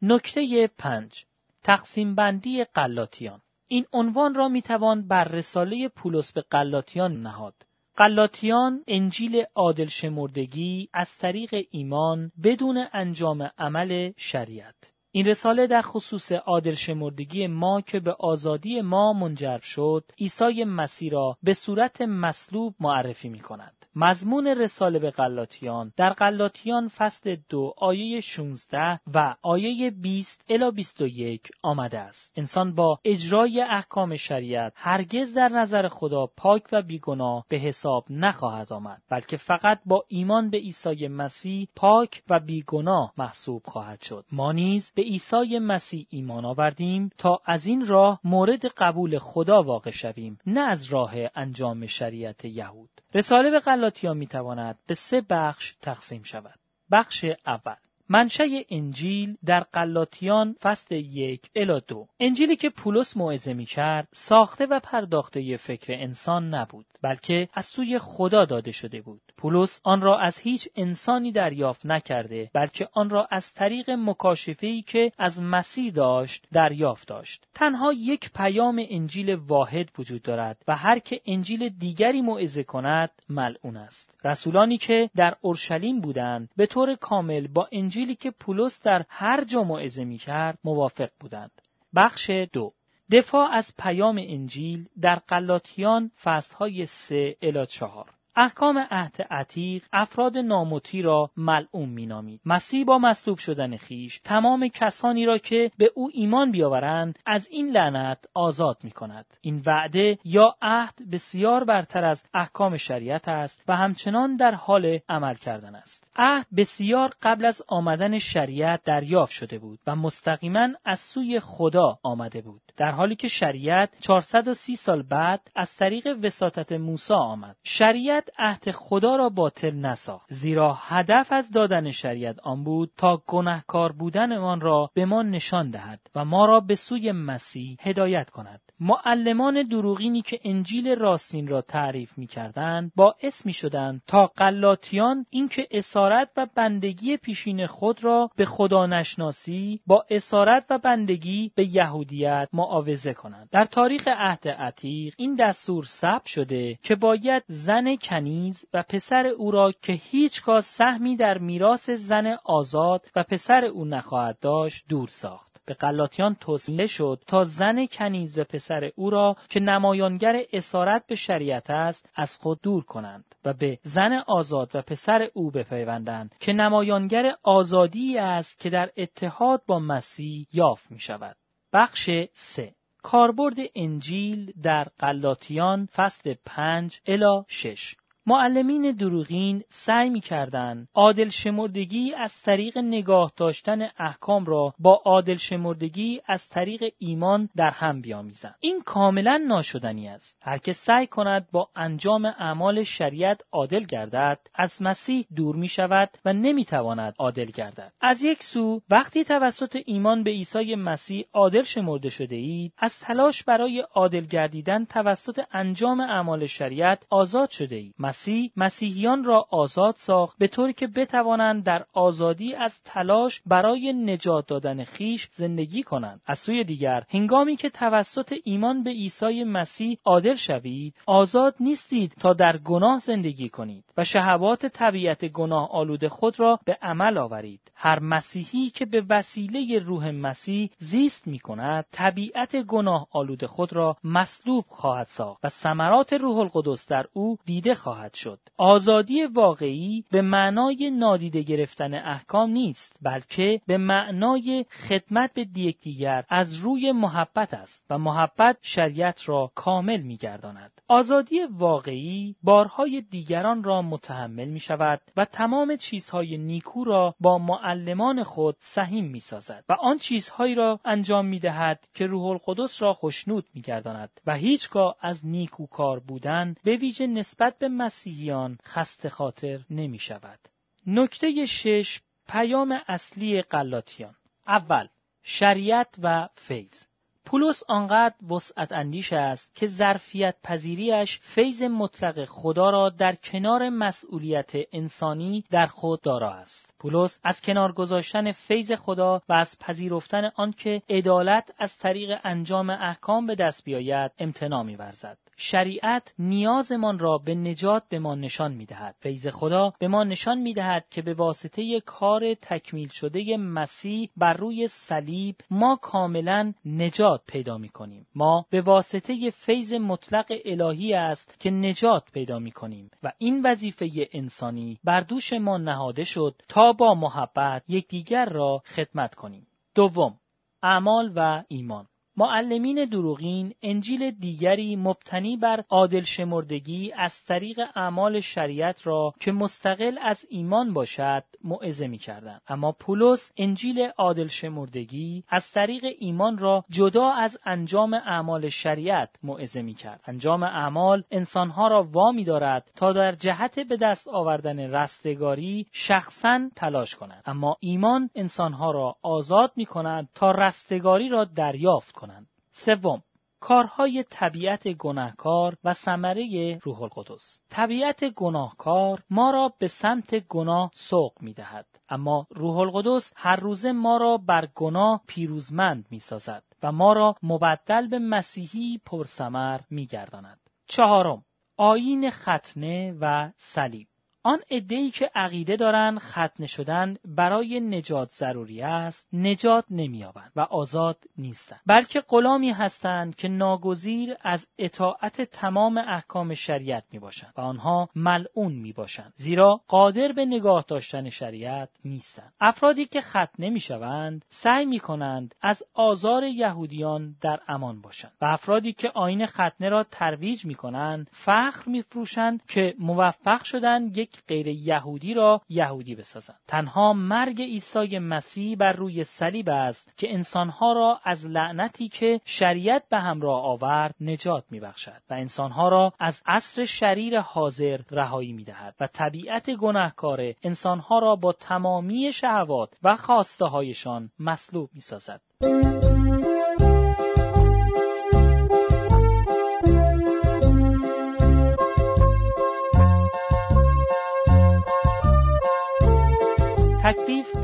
نکته 0.01 0.69
پنج 0.77 1.25
تقسیم 1.63 2.15
بندی 2.15 2.63
قلاتیان 2.63 3.41
این 3.67 3.85
عنوان 3.93 4.35
را 4.35 4.47
می‌توان 4.47 5.07
بر 5.07 5.23
رساله 5.23 5.87
پولس 5.87 6.33
به 6.33 6.41
قلاتیان 6.41 7.21
نهاد. 7.21 7.53
قلاتیان 7.95 8.83
انجیل 8.87 9.43
عادل 9.55 9.87
شمردگی 9.87 10.89
از 10.93 11.17
طریق 11.17 11.65
ایمان 11.71 12.31
بدون 12.43 12.85
انجام 12.93 13.49
عمل 13.57 14.11
شریعت 14.17 14.92
این 15.15 15.25
رساله 15.25 15.67
در 15.67 15.81
خصوص 15.81 16.31
عادل 16.31 16.75
شمردگی 16.75 17.47
ما 17.47 17.81
که 17.81 17.99
به 17.99 18.15
آزادی 18.19 18.81
ما 18.81 19.13
منجر 19.13 19.59
شد 19.59 20.03
عیسی 20.19 20.63
مسیح 20.63 21.11
را 21.11 21.37
به 21.43 21.53
صورت 21.53 22.01
مصلوب 22.01 22.75
معرفی 22.79 23.29
می 23.29 23.39
کند. 23.39 23.73
مضمون 23.95 24.47
رساله 24.47 24.99
به 24.99 25.11
قلاتیان 25.11 25.93
در 25.97 26.09
قلاتیان 26.09 26.87
فصل 26.87 27.37
دو 27.49 27.73
آیه 27.77 28.21
16 28.21 28.99
و 29.13 29.35
آیه 29.41 29.91
20 29.91 30.45
الی 30.49 30.71
21 30.71 31.49
آمده 31.61 31.99
است. 31.99 32.31
انسان 32.35 32.75
با 32.75 32.99
اجرای 33.05 33.61
احکام 33.61 34.15
شریعت 34.15 34.73
هرگز 34.75 35.33
در 35.33 35.47
نظر 35.47 35.87
خدا 35.87 36.25
پاک 36.37 36.63
و 36.71 36.81
بیگناه 36.81 37.45
به 37.49 37.57
حساب 37.57 38.05
نخواهد 38.09 38.73
آمد 38.73 39.01
بلکه 39.09 39.37
فقط 39.37 39.79
با 39.85 40.03
ایمان 40.07 40.49
به 40.49 40.57
عیسی 40.57 41.07
مسیح 41.07 41.67
پاک 41.75 42.23
و 42.29 42.39
بیگناه 42.39 43.13
محسوب 43.17 43.61
خواهد 43.65 44.01
شد. 44.01 44.25
ما 44.31 44.51
نیز 44.51 44.91
به 44.95 45.02
عیسی 45.03 45.59
مسیح 45.59 46.07
ایمان 46.09 46.45
آوردیم 46.45 47.09
تا 47.17 47.39
از 47.45 47.65
این 47.65 47.87
راه 47.87 48.19
مورد 48.23 48.65
قبول 48.65 49.19
خدا 49.19 49.63
واقع 49.63 49.91
شویم 49.91 50.37
نه 50.45 50.61
از 50.61 50.85
راه 50.85 51.13
انجام 51.35 51.85
شریعت 51.85 52.45
یهود. 52.45 52.89
رساله 53.13 53.51
به 53.51 53.59
غلاطیان 53.59 54.17
می‌تواند 54.17 54.79
به 54.87 54.93
سه 54.93 55.21
بخش 55.29 55.73
تقسیم 55.81 56.23
شود. 56.23 56.59
بخش 56.91 57.25
اول. 57.45 57.75
منشأ 58.09 58.43
انجیل 58.69 59.37
در 59.45 59.59
قلاتیان 59.59 60.55
فصل 60.61 60.95
یک 60.95 61.41
الا 61.55 61.79
دو. 61.79 62.07
انجیلی 62.19 62.55
که 62.55 62.69
پولس 62.69 63.17
موعظه 63.17 63.53
می 63.53 63.65
کرد 63.65 64.07
ساخته 64.13 64.65
و 64.65 64.79
پرداخته 64.79 65.57
فکر 65.57 65.93
انسان 65.93 66.55
نبود 66.55 66.85
بلکه 67.01 67.47
از 67.53 67.65
سوی 67.65 67.99
خدا 67.99 68.45
داده 68.45 68.71
شده 68.71 69.01
بود. 69.01 69.21
پولس 69.37 69.81
آن 69.83 70.01
را 70.01 70.17
از 70.17 70.37
هیچ 70.37 70.67
انسانی 70.75 71.31
دریافت 71.31 71.85
نکرده 71.85 72.49
بلکه 72.53 72.87
آن 72.93 73.09
را 73.09 73.27
از 73.31 73.53
طریق 73.53 73.89
مکاشفه‌ای 73.89 74.81
که 74.81 75.11
از 75.17 75.41
مسیح 75.41 75.91
داشت 75.91 76.45
دریافت 76.51 77.07
داشت. 77.07 77.47
تنها 77.53 77.93
یک 77.93 78.31
پیام 78.35 78.81
انجیل 78.89 79.35
واحد 79.35 79.89
وجود 79.97 80.21
دارد 80.21 80.63
و 80.67 80.75
هر 80.75 80.99
که 80.99 81.21
انجیل 81.25 81.69
دیگری 81.69 82.21
موعظه 82.21 82.63
کند 82.63 83.09
ملعون 83.29 83.77
است. 83.77 84.19
رسولانی 84.25 84.77
که 84.77 85.09
در 85.15 85.35
اورشلیم 85.41 86.01
بودند 86.01 86.49
به 86.57 86.65
طور 86.65 86.95
کامل 86.95 87.47
با 87.47 87.67
انجیلی 87.93 88.15
که 88.15 88.31
پولس 88.31 88.83
در 88.83 89.05
هر 89.09 89.43
جا 89.43 89.63
موعظه 89.63 90.05
می‌کرد 90.05 90.59
موافق 90.63 91.09
بودند. 91.19 91.51
بخش 91.95 92.29
دو. 92.29 92.71
دفاع 93.11 93.49
از 93.51 93.73
پیام 93.79 94.17
انجیل 94.19 94.87
در 95.01 95.15
قلاتیان 95.15 96.11
فصلهای 96.23 96.85
سه 96.85 97.35
الی 97.41 97.65
چهار. 97.65 98.09
احکام 98.35 98.77
عهد 98.91 99.27
عتیق 99.31 99.83
افراد 99.93 100.37
ناموتی 100.37 101.01
را 101.01 101.29
ملعون 101.37 101.89
مینامید. 101.89 102.41
مسیح 102.45 102.85
با 102.85 102.97
مصلوب 102.97 103.37
شدن 103.37 103.77
خیش 103.77 104.19
تمام 104.23 104.67
کسانی 104.67 105.25
را 105.25 105.37
که 105.37 105.71
به 105.77 105.91
او 105.95 106.09
ایمان 106.13 106.51
بیاورند 106.51 107.19
از 107.25 107.47
این 107.51 107.69
لعنت 107.69 108.25
آزاد 108.33 108.77
می 108.83 108.91
کند 108.91 109.25
این 109.41 109.61
وعده 109.65 110.17
یا 110.23 110.55
عهد 110.61 110.93
بسیار 111.11 111.63
برتر 111.63 112.03
از 112.03 112.23
احکام 112.33 112.77
شریعت 112.77 113.27
است 113.27 113.63
و 113.67 113.75
همچنان 113.75 114.35
در 114.35 114.51
حال 114.51 114.99
عمل 115.09 115.35
کردن 115.35 115.75
است. 115.75 116.12
عهد 116.15 116.47
بسیار 116.57 117.09
قبل 117.21 117.45
از 117.45 117.61
آمدن 117.67 118.19
شریعت 118.19 118.83
دریافت 118.83 119.31
شده 119.31 119.59
بود 119.59 119.79
و 119.87 119.95
مستقیما 119.95 120.67
از 120.85 120.99
سوی 120.99 121.39
خدا 121.39 121.97
آمده 122.03 122.41
بود. 122.41 122.61
در 122.77 122.91
حالی 122.91 123.15
که 123.15 123.27
شریعت 123.27 123.89
430 124.01 124.75
سال 124.75 125.03
بعد 125.03 125.41
از 125.55 125.75
طریق 125.75 126.07
وساطت 126.23 126.71
موسی 126.71 127.13
آمد. 127.13 127.55
شریعت 127.63 128.29
عهد 128.39 128.71
خدا 128.71 129.15
را 129.15 129.29
باطل 129.29 129.75
نساخت 129.75 130.33
زیرا 130.33 130.73
هدف 130.73 131.31
از 131.31 131.51
دادن 131.51 131.91
شریعت 131.91 132.39
آن 132.43 132.63
بود 132.63 132.91
تا 132.97 133.21
گناهکار 133.27 133.91
بودن 133.91 134.59
را 134.59 134.89
به 134.95 135.05
ما 135.05 135.21
نشان 135.21 135.69
دهد 135.69 135.99
و 136.15 136.25
ما 136.25 136.45
را 136.45 136.59
به 136.59 136.75
سوی 136.75 137.11
مسیح 137.11 137.77
هدایت 137.81 138.29
کند. 138.29 138.61
معلمان 138.79 139.67
دروغینی 139.67 140.21
که 140.21 140.39
انجیل 140.43 140.95
راستین 140.95 141.47
را 141.47 141.61
تعریف 141.61 142.17
می 142.17 142.27
کردند 142.27 142.91
باعث 142.95 143.45
می 143.45 143.53
شدند 143.53 144.01
تا 144.07 144.27
قلاتیان 144.27 145.25
اینکه 145.29 145.67
اسارت 146.03 146.29
و 146.37 146.47
بندگی 146.55 147.17
پیشین 147.17 147.67
خود 147.67 148.03
را 148.03 148.29
به 148.37 148.45
خدا 148.45 148.85
نشناسی 148.85 149.79
با 149.87 150.05
اسارت 150.09 150.65
و 150.69 150.77
بندگی 150.77 151.51
به 151.55 151.75
یهودیت 151.75 152.49
معاوضه 152.53 153.13
کنند 153.13 153.49
در 153.51 153.65
تاریخ 153.65 154.07
عهد 154.07 154.47
عتیق 154.47 155.13
این 155.17 155.35
دستور 155.35 155.83
ثبت 155.85 156.25
شده 156.25 156.79
که 156.83 156.95
باید 156.95 157.43
زن 157.47 157.95
کنیز 157.95 158.65
و 158.73 158.83
پسر 158.89 159.27
او 159.27 159.51
را 159.51 159.71
که 159.81 159.93
هیچگاه 159.93 160.61
سهمی 160.61 161.15
در 161.15 161.37
میراث 161.37 161.89
زن 161.89 162.37
آزاد 162.45 163.01
و 163.15 163.23
پسر 163.23 163.65
او 163.65 163.85
نخواهد 163.85 164.39
داشت 164.39 164.85
دور 164.89 165.07
ساخت. 165.07 165.52
به 165.65 165.73
قلاتیان 165.73 166.35
توصیه 166.35 166.87
شد 166.87 167.23
تا 167.27 167.43
زن 167.43 167.85
کنیز 167.85 168.39
پسر 168.39 168.91
او 168.95 169.09
را 169.09 169.35
که 169.49 169.59
نمایانگر 169.59 170.43
اسارت 170.53 171.07
به 171.07 171.15
شریعت 171.15 171.69
است 171.69 172.09
از 172.15 172.37
خود 172.37 172.61
دور 172.61 172.83
کنند 172.83 173.35
و 173.45 173.53
به 173.53 173.79
زن 173.83 174.23
آزاد 174.27 174.71
و 174.73 174.81
پسر 174.81 175.29
او 175.33 175.51
بپیوندند 175.51 176.35
که 176.39 176.53
نمایانگر 176.53 177.35
آزادی 177.43 178.17
است 178.17 178.59
که 178.59 178.69
در 178.69 178.89
اتحاد 178.97 179.61
با 179.67 179.79
مسیح 179.79 180.47
یافت 180.53 180.91
می 180.91 180.99
شود. 180.99 181.35
بخش 181.73 182.09
3 182.33 182.73
کاربرد 183.03 183.57
انجیل 183.75 184.53
در 184.63 184.87
قلاتیان 184.99 185.85
فصل 185.85 186.35
5 186.45 186.99
الی 187.07 187.43
6 187.47 187.95
معلمین 188.25 188.91
دروغین 188.91 189.63
سعی 189.69 190.09
می 190.09 190.21
کردن 190.21 190.87
عادل 190.93 191.29
شمردگی 191.29 192.13
از 192.13 192.41
طریق 192.41 192.77
نگاه 192.77 193.31
داشتن 193.37 193.89
احکام 193.99 194.45
را 194.45 194.73
با 194.79 195.01
عادل 195.05 195.35
شمردگی 195.35 196.21
از 196.25 196.49
طریق 196.49 196.83
ایمان 196.99 197.49
در 197.55 197.69
هم 197.69 198.01
بیامیزند. 198.01 198.55
این 198.59 198.81
کاملا 198.85 199.43
ناشدنی 199.47 200.07
است. 200.07 200.41
هر 200.43 200.57
که 200.57 200.73
سعی 200.73 201.07
کند 201.07 201.47
با 201.51 201.69
انجام 201.75 202.25
اعمال 202.25 202.83
شریعت 202.83 203.41
عادل 203.51 203.83
گردد 203.83 204.39
از 204.55 204.81
مسیح 204.81 205.25
دور 205.35 205.55
می 205.55 205.67
شود 205.67 206.09
و 206.25 206.33
نمی 206.33 206.65
تواند 206.65 207.13
عادل 207.19 207.45
گردد. 207.45 207.91
از 208.01 208.23
یک 208.23 208.43
سو 208.43 208.81
وقتی 208.89 209.23
توسط 209.23 209.77
ایمان 209.85 210.23
به 210.23 210.31
عیسی 210.31 210.75
مسیح 210.75 211.25
عادل 211.33 211.63
شمرده 211.63 212.09
شده 212.09 212.35
اید 212.35 212.73
از 212.77 212.99
تلاش 212.99 213.43
برای 213.43 213.79
عادل 213.79 214.25
گردیدن 214.25 214.85
توسط 214.85 215.41
انجام 215.51 215.99
اعمال 215.99 216.45
شریعت 216.45 217.05
آزاد 217.09 217.49
شده 217.49 217.75
اید. 217.75 217.95
مسیح 218.13 218.51
مسیحیان 218.57 219.23
را 219.23 219.45
آزاد 219.51 219.95
ساخت 219.95 220.37
به 220.37 220.47
طوری 220.47 220.73
که 220.73 220.87
بتوانند 220.87 221.63
در 221.63 221.85
آزادی 221.93 222.55
از 222.55 222.83
تلاش 222.83 223.41
برای 223.45 223.93
نجات 223.93 224.47
دادن 224.47 224.83
خیش 224.83 225.29
زندگی 225.31 225.83
کنند. 225.83 226.21
از 226.25 226.39
سوی 226.39 226.63
دیگر 226.63 227.03
هنگامی 227.09 227.55
که 227.55 227.69
توسط 227.69 228.33
ایمان 228.43 228.83
به 228.83 228.89
عیسی 228.89 229.43
مسیح 229.43 229.97
عادل 230.05 230.35
شوید 230.35 230.95
آزاد 231.05 231.55
نیستید 231.59 232.15
تا 232.21 232.33
در 232.33 232.57
گناه 232.57 232.99
زندگی 232.99 233.49
کنید 233.49 233.83
و 233.97 234.03
شهوات 234.03 234.65
طبیعت 234.65 235.25
گناه 235.25 235.69
آلود 235.71 236.07
خود 236.07 236.39
را 236.39 236.59
به 236.65 236.77
عمل 236.81 237.17
آورید. 237.17 237.71
هر 237.75 237.99
مسیحی 237.99 238.69
که 238.69 238.85
به 238.85 239.03
وسیله 239.09 239.79
روح 239.79 240.11
مسیح 240.11 240.69
زیست 240.77 241.27
می 241.27 241.39
کند 241.39 241.85
طبیعت 241.91 242.55
گناه 242.55 243.07
آلود 243.11 243.45
خود 243.45 243.73
را 243.73 243.97
مصلوب 244.03 244.65
خواهد 244.67 245.07
ساخت 245.07 245.45
و 245.45 245.49
ثمرات 245.49 246.13
روح 246.13 246.37
القدس 246.37 246.89
در 246.89 247.05
او 247.13 247.37
دیده 247.45 247.73
خواهد 247.73 248.02
شد. 248.13 248.39
آزادی 248.57 249.23
واقعی 249.23 250.03
به 250.11 250.21
معنای 250.21 250.91
نادیده 250.91 251.41
گرفتن 251.41 251.93
احکام 251.93 252.49
نیست 252.49 252.97
بلکه 253.01 253.61
به 253.67 253.77
معنای 253.77 254.65
خدمت 254.89 255.33
به 255.33 255.61
یکدیگر 255.61 256.23
از 256.29 256.55
روی 256.55 256.91
محبت 256.91 257.53
است 257.53 257.85
و 257.89 257.97
محبت 257.97 258.57
شریعت 258.61 259.29
را 259.29 259.51
کامل 259.55 260.01
میگرداند. 260.01 260.71
آزادی 260.87 261.39
واقعی 261.51 262.35
بارهای 262.43 263.01
دیگران 263.01 263.63
را 263.63 263.81
متحمل 263.81 264.47
می 264.47 264.59
شود 264.59 265.01
و 265.17 265.25
تمام 265.25 265.75
چیزهای 265.75 266.37
نیکو 266.37 266.83
را 266.83 267.15
با 267.19 267.37
معلمان 267.37 268.23
خود 268.23 268.55
سهیم 268.59 269.05
می 269.05 269.19
سازد 269.19 269.63
و 269.69 269.73
آن 269.73 269.97
چیزهایی 269.97 270.55
را 270.55 270.79
انجام 270.85 271.25
می 271.25 271.39
دهد 271.39 271.87
که 271.93 272.05
روح 272.05 272.25
القدس 272.25 272.81
را 272.81 272.93
خشنود 272.93 273.45
می 273.53 273.61
گرداند 273.61 274.09
و 274.25 274.35
هیچگاه 274.35 274.95
از 275.01 275.27
نیکوکار 275.27 275.99
بودن 275.99 276.55
به 276.63 276.75
ویژه 276.75 277.07
نسبت 277.07 277.57
به 277.59 277.67
مسیحیان 277.93 278.57
خسته 278.65 279.09
خاطر 279.09 279.59
نمی 279.69 279.99
شود. 279.99 280.39
نکته 280.87 281.45
شش 281.45 282.01
پیام 282.27 282.79
اصلی 282.87 283.41
قلاتیان 283.41 284.15
اول 284.47 284.87
شریعت 285.23 285.95
و 286.03 286.29
فیض 286.35 286.85
پولس 287.25 287.63
آنقدر 287.67 288.15
وسعت 288.31 288.71
اندیش 288.71 289.13
است 289.13 289.55
که 289.55 289.67
ظرفیت 289.67 290.35
پذیریش 290.43 291.19
فیض 291.19 291.63
مطلق 291.63 292.25
خدا 292.25 292.69
را 292.69 292.89
در 292.89 293.15
کنار 293.15 293.69
مسئولیت 293.69 294.51
انسانی 294.71 295.43
در 295.51 295.67
خود 295.67 296.01
دارا 296.01 296.31
است. 296.31 296.75
پولس 296.79 297.19
از 297.23 297.41
کنار 297.41 297.71
گذاشتن 297.71 298.31
فیض 298.31 298.71
خدا 298.71 299.21
و 299.29 299.33
از 299.33 299.59
پذیرفتن 299.59 300.31
آنکه 300.35 300.81
عدالت 300.89 301.51
از 301.59 301.77
طریق 301.77 302.19
انجام 302.23 302.69
احکام 302.69 303.25
به 303.25 303.35
دست 303.35 303.65
بیاید 303.65 304.11
امتناع 304.19 304.63
می‌ورزد. 304.63 305.17
شریعت 305.37 306.13
نیازمان 306.19 306.99
را 306.99 307.17
به 307.17 307.35
نجات 307.35 307.83
به 307.89 307.99
ما 307.99 308.15
نشان 308.15 308.53
می‌دهد. 308.53 308.95
فیض 308.99 309.27
خدا 309.27 309.73
به 309.79 309.87
ما 309.87 310.03
نشان 310.03 310.37
می‌دهد 310.37 310.85
که 310.89 311.01
به 311.01 311.13
واسطه 311.13 311.79
کار 311.85 312.33
تکمیل 312.33 312.87
شده 312.87 313.37
مسیح 313.37 314.09
بر 314.17 314.33
روی 314.33 314.67
صلیب 314.67 315.35
ما 315.51 315.79
کاملا 315.81 316.53
نجات 316.65 317.21
پیدا 317.27 317.57
می 317.57 317.69
کنیم. 317.69 318.07
ما 318.15 318.45
به 318.49 318.61
واسطه 318.61 319.29
فیض 319.29 319.73
مطلق 319.73 320.25
الهی 320.45 320.93
است 320.93 321.39
که 321.39 321.51
نجات 321.51 322.11
پیدا 322.13 322.39
می 322.39 322.51
کنیم 322.51 322.91
و 323.03 323.11
این 323.17 323.41
وظیفه 323.45 323.89
انسانی 324.13 324.79
بر 324.83 325.01
دوش 325.01 325.33
ما 325.33 325.57
نهاده 325.57 326.03
شد 326.03 326.35
تا 326.47 326.73
با 326.73 326.93
محبت 326.95 327.63
یکدیگر 327.67 328.25
را 328.25 328.61
خدمت 328.65 329.15
کنیم. 329.15 329.47
دوم 329.75 330.19
اعمال 330.63 331.11
و 331.15 331.43
ایمان 331.47 331.87
معلمین 332.17 332.85
دروغین 332.85 333.53
انجیل 333.63 334.11
دیگری 334.11 334.75
مبتنی 334.75 335.37
بر 335.37 335.63
عادل 335.69 336.03
شمردگی 336.03 336.91
از 336.97 337.23
طریق 337.27 337.59
اعمال 337.75 338.19
شریعت 338.19 338.87
را 338.87 339.13
که 339.19 339.31
مستقل 339.31 339.97
از 340.01 340.25
ایمان 340.29 340.73
باشد 340.73 341.23
موعظه 341.43 341.87
می 341.87 341.97
کردن. 341.97 342.39
اما 342.47 342.71
پولس 342.71 343.31
انجیل 343.37 343.89
عادل 343.97 344.27
شمردگی 344.27 345.23
از 345.29 345.51
طریق 345.51 345.85
ایمان 345.99 346.37
را 346.37 346.65
جدا 346.69 347.09
از 347.09 347.37
انجام 347.45 347.93
اعمال 347.93 348.49
شریعت 348.49 349.09
موعظه 349.23 349.73
کرد. 349.73 350.01
انجام 350.07 350.43
اعمال 350.43 351.03
انسانها 351.11 351.67
را 351.67 351.83
وامی 351.83 352.23
دارد 352.23 352.71
تا 352.75 352.93
در 352.93 353.11
جهت 353.11 353.59
به 353.59 353.77
دست 353.77 354.07
آوردن 354.07 354.59
رستگاری 354.59 355.67
شخصا 355.71 356.49
تلاش 356.55 356.95
کنند. 356.95 357.23
اما 357.25 357.57
ایمان 357.59 358.09
انسانها 358.15 358.71
را 358.71 358.95
آزاد 359.01 359.51
می 359.55 359.65
کند 359.65 360.09
تا 360.15 360.31
رستگاری 360.31 361.09
را 361.09 361.23
دریافت 361.23 361.91
کنند. 361.91 362.02
سوم 362.51 363.03
کارهای 363.43 364.03
طبیعت 364.09 364.67
گناهکار 364.67 365.57
و 365.63 365.73
ثمره 365.73 366.59
روح 366.63 366.81
القدس. 366.81 367.39
طبیعت 367.49 368.03
گناهکار 368.03 369.03
ما 369.09 369.31
را 369.31 369.53
به 369.59 369.67
سمت 369.67 370.15
گناه 370.15 370.71
سوق 370.73 371.21
می 371.21 371.33
دهد 371.33 371.65
اما 371.89 372.27
روح 372.29 372.57
القدس 372.57 373.13
هر 373.15 373.35
روزه 373.35 373.71
ما 373.71 373.97
را 373.97 374.17
بر 374.17 374.47
گناه 374.55 375.01
پیروزمند 375.07 375.85
می 375.91 375.99
سازد 375.99 376.43
و 376.63 376.71
ما 376.71 376.93
را 376.93 377.15
مبدل 377.23 377.87
به 377.87 377.99
مسیحی 377.99 378.81
پرسمر 378.85 379.59
می 379.69 379.85
گرداند. 379.85 380.39
چهارم 380.67 381.23
آین 381.57 382.09
ختنه 382.09 382.97
و 383.01 383.31
صلیب. 383.37 383.87
آن 384.25 384.39
عده‌ای 384.51 384.91
که 384.91 385.11
عقیده 385.15 385.55
دارند 385.55 385.99
ختنه 385.99 386.47
شدن 386.47 386.95
برای 387.05 387.59
نجات 387.59 388.09
ضروری 388.09 388.61
است 388.61 389.07
نجات 389.13 389.65
نمییابند 389.71 390.31
و 390.35 390.39
آزاد 390.39 390.97
نیستند. 391.17 391.59
بلکه 391.67 392.01
غلامی 392.09 392.51
هستند 392.51 393.15
که 393.15 393.27
ناگزیر 393.27 394.15
از 394.21 394.47
اطاعت 394.57 395.21
تمام 395.21 395.77
احکام 395.77 396.33
شریعت 396.33 396.83
می‌باشند 396.91 397.33
و 397.37 397.41
آنها 397.41 397.89
ملعون 397.95 398.53
می‌باشند. 398.53 399.13
زیرا 399.15 399.61
قادر 399.67 400.11
به 400.11 400.25
نگاه 400.25 400.65
داشتن 400.67 401.09
شریعت 401.09 401.69
نیستند. 401.85 402.33
افرادی 402.39 402.85
که 402.85 403.01
ختنه 403.01 403.49
می‌شوند 403.49 404.25
سعی 404.27 404.65
می‌کنند 404.65 405.35
از 405.41 405.63
آزار 405.73 406.23
یهودیان 406.23 407.15
در 407.21 407.39
امان 407.47 407.81
باشند. 407.81 408.11
و 408.21 408.25
افرادی 408.25 408.73
که 408.73 408.91
آین 408.95 409.25
ختنه 409.25 409.69
را 409.69 409.83
ترویج 409.83 410.45
می‌کنند 410.45 411.09
فخر 411.11 411.63
میفروشند 411.69 412.45
که 412.45 412.75
موفق 412.79 413.43
شدند 413.43 413.97
یک 413.97 414.12
غیر 414.27 414.47
یهودی 414.47 415.13
را 415.13 415.41
یهودی 415.49 415.95
بسازند. 415.95 416.39
تنها 416.47 416.93
مرگ 416.93 417.41
عیسی 417.41 417.99
مسیح 417.99 418.57
بر 418.57 418.73
روی 418.73 419.03
صلیب 419.03 419.49
است 419.49 419.97
که 419.97 420.13
انسانها 420.13 420.73
را 420.73 420.99
از 421.03 421.25
لعنتی 421.25 421.89
که 421.89 422.21
شریعت 422.25 422.83
به 422.89 422.99
همراه 422.99 423.43
آورد 423.43 423.95
نجات 424.01 424.43
میبخشد 424.51 425.01
و 425.09 425.13
انسانها 425.13 425.69
را 425.69 425.93
از 425.99 426.21
عصر 426.25 426.65
شریر 426.65 427.19
حاضر 427.19 427.79
رهایی 427.91 428.33
می‌دهد 428.33 428.75
و 428.79 428.87
طبیعت 428.87 429.49
گناهکار 429.49 430.33
انسانها 430.43 430.99
را 430.99 431.15
با 431.15 431.33
تمامی 431.33 432.11
شهوات 432.13 432.69
و 432.83 432.95
خواسته 432.95 433.45
هایشان 433.45 434.09
مصلوب 434.19 434.69
می‌سازد. 434.73 435.21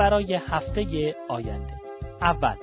برای 0.10 0.34
هفته 0.34 1.16
آینده. 1.30 1.74
اول 2.22 2.56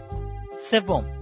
سوم. 0.71 1.22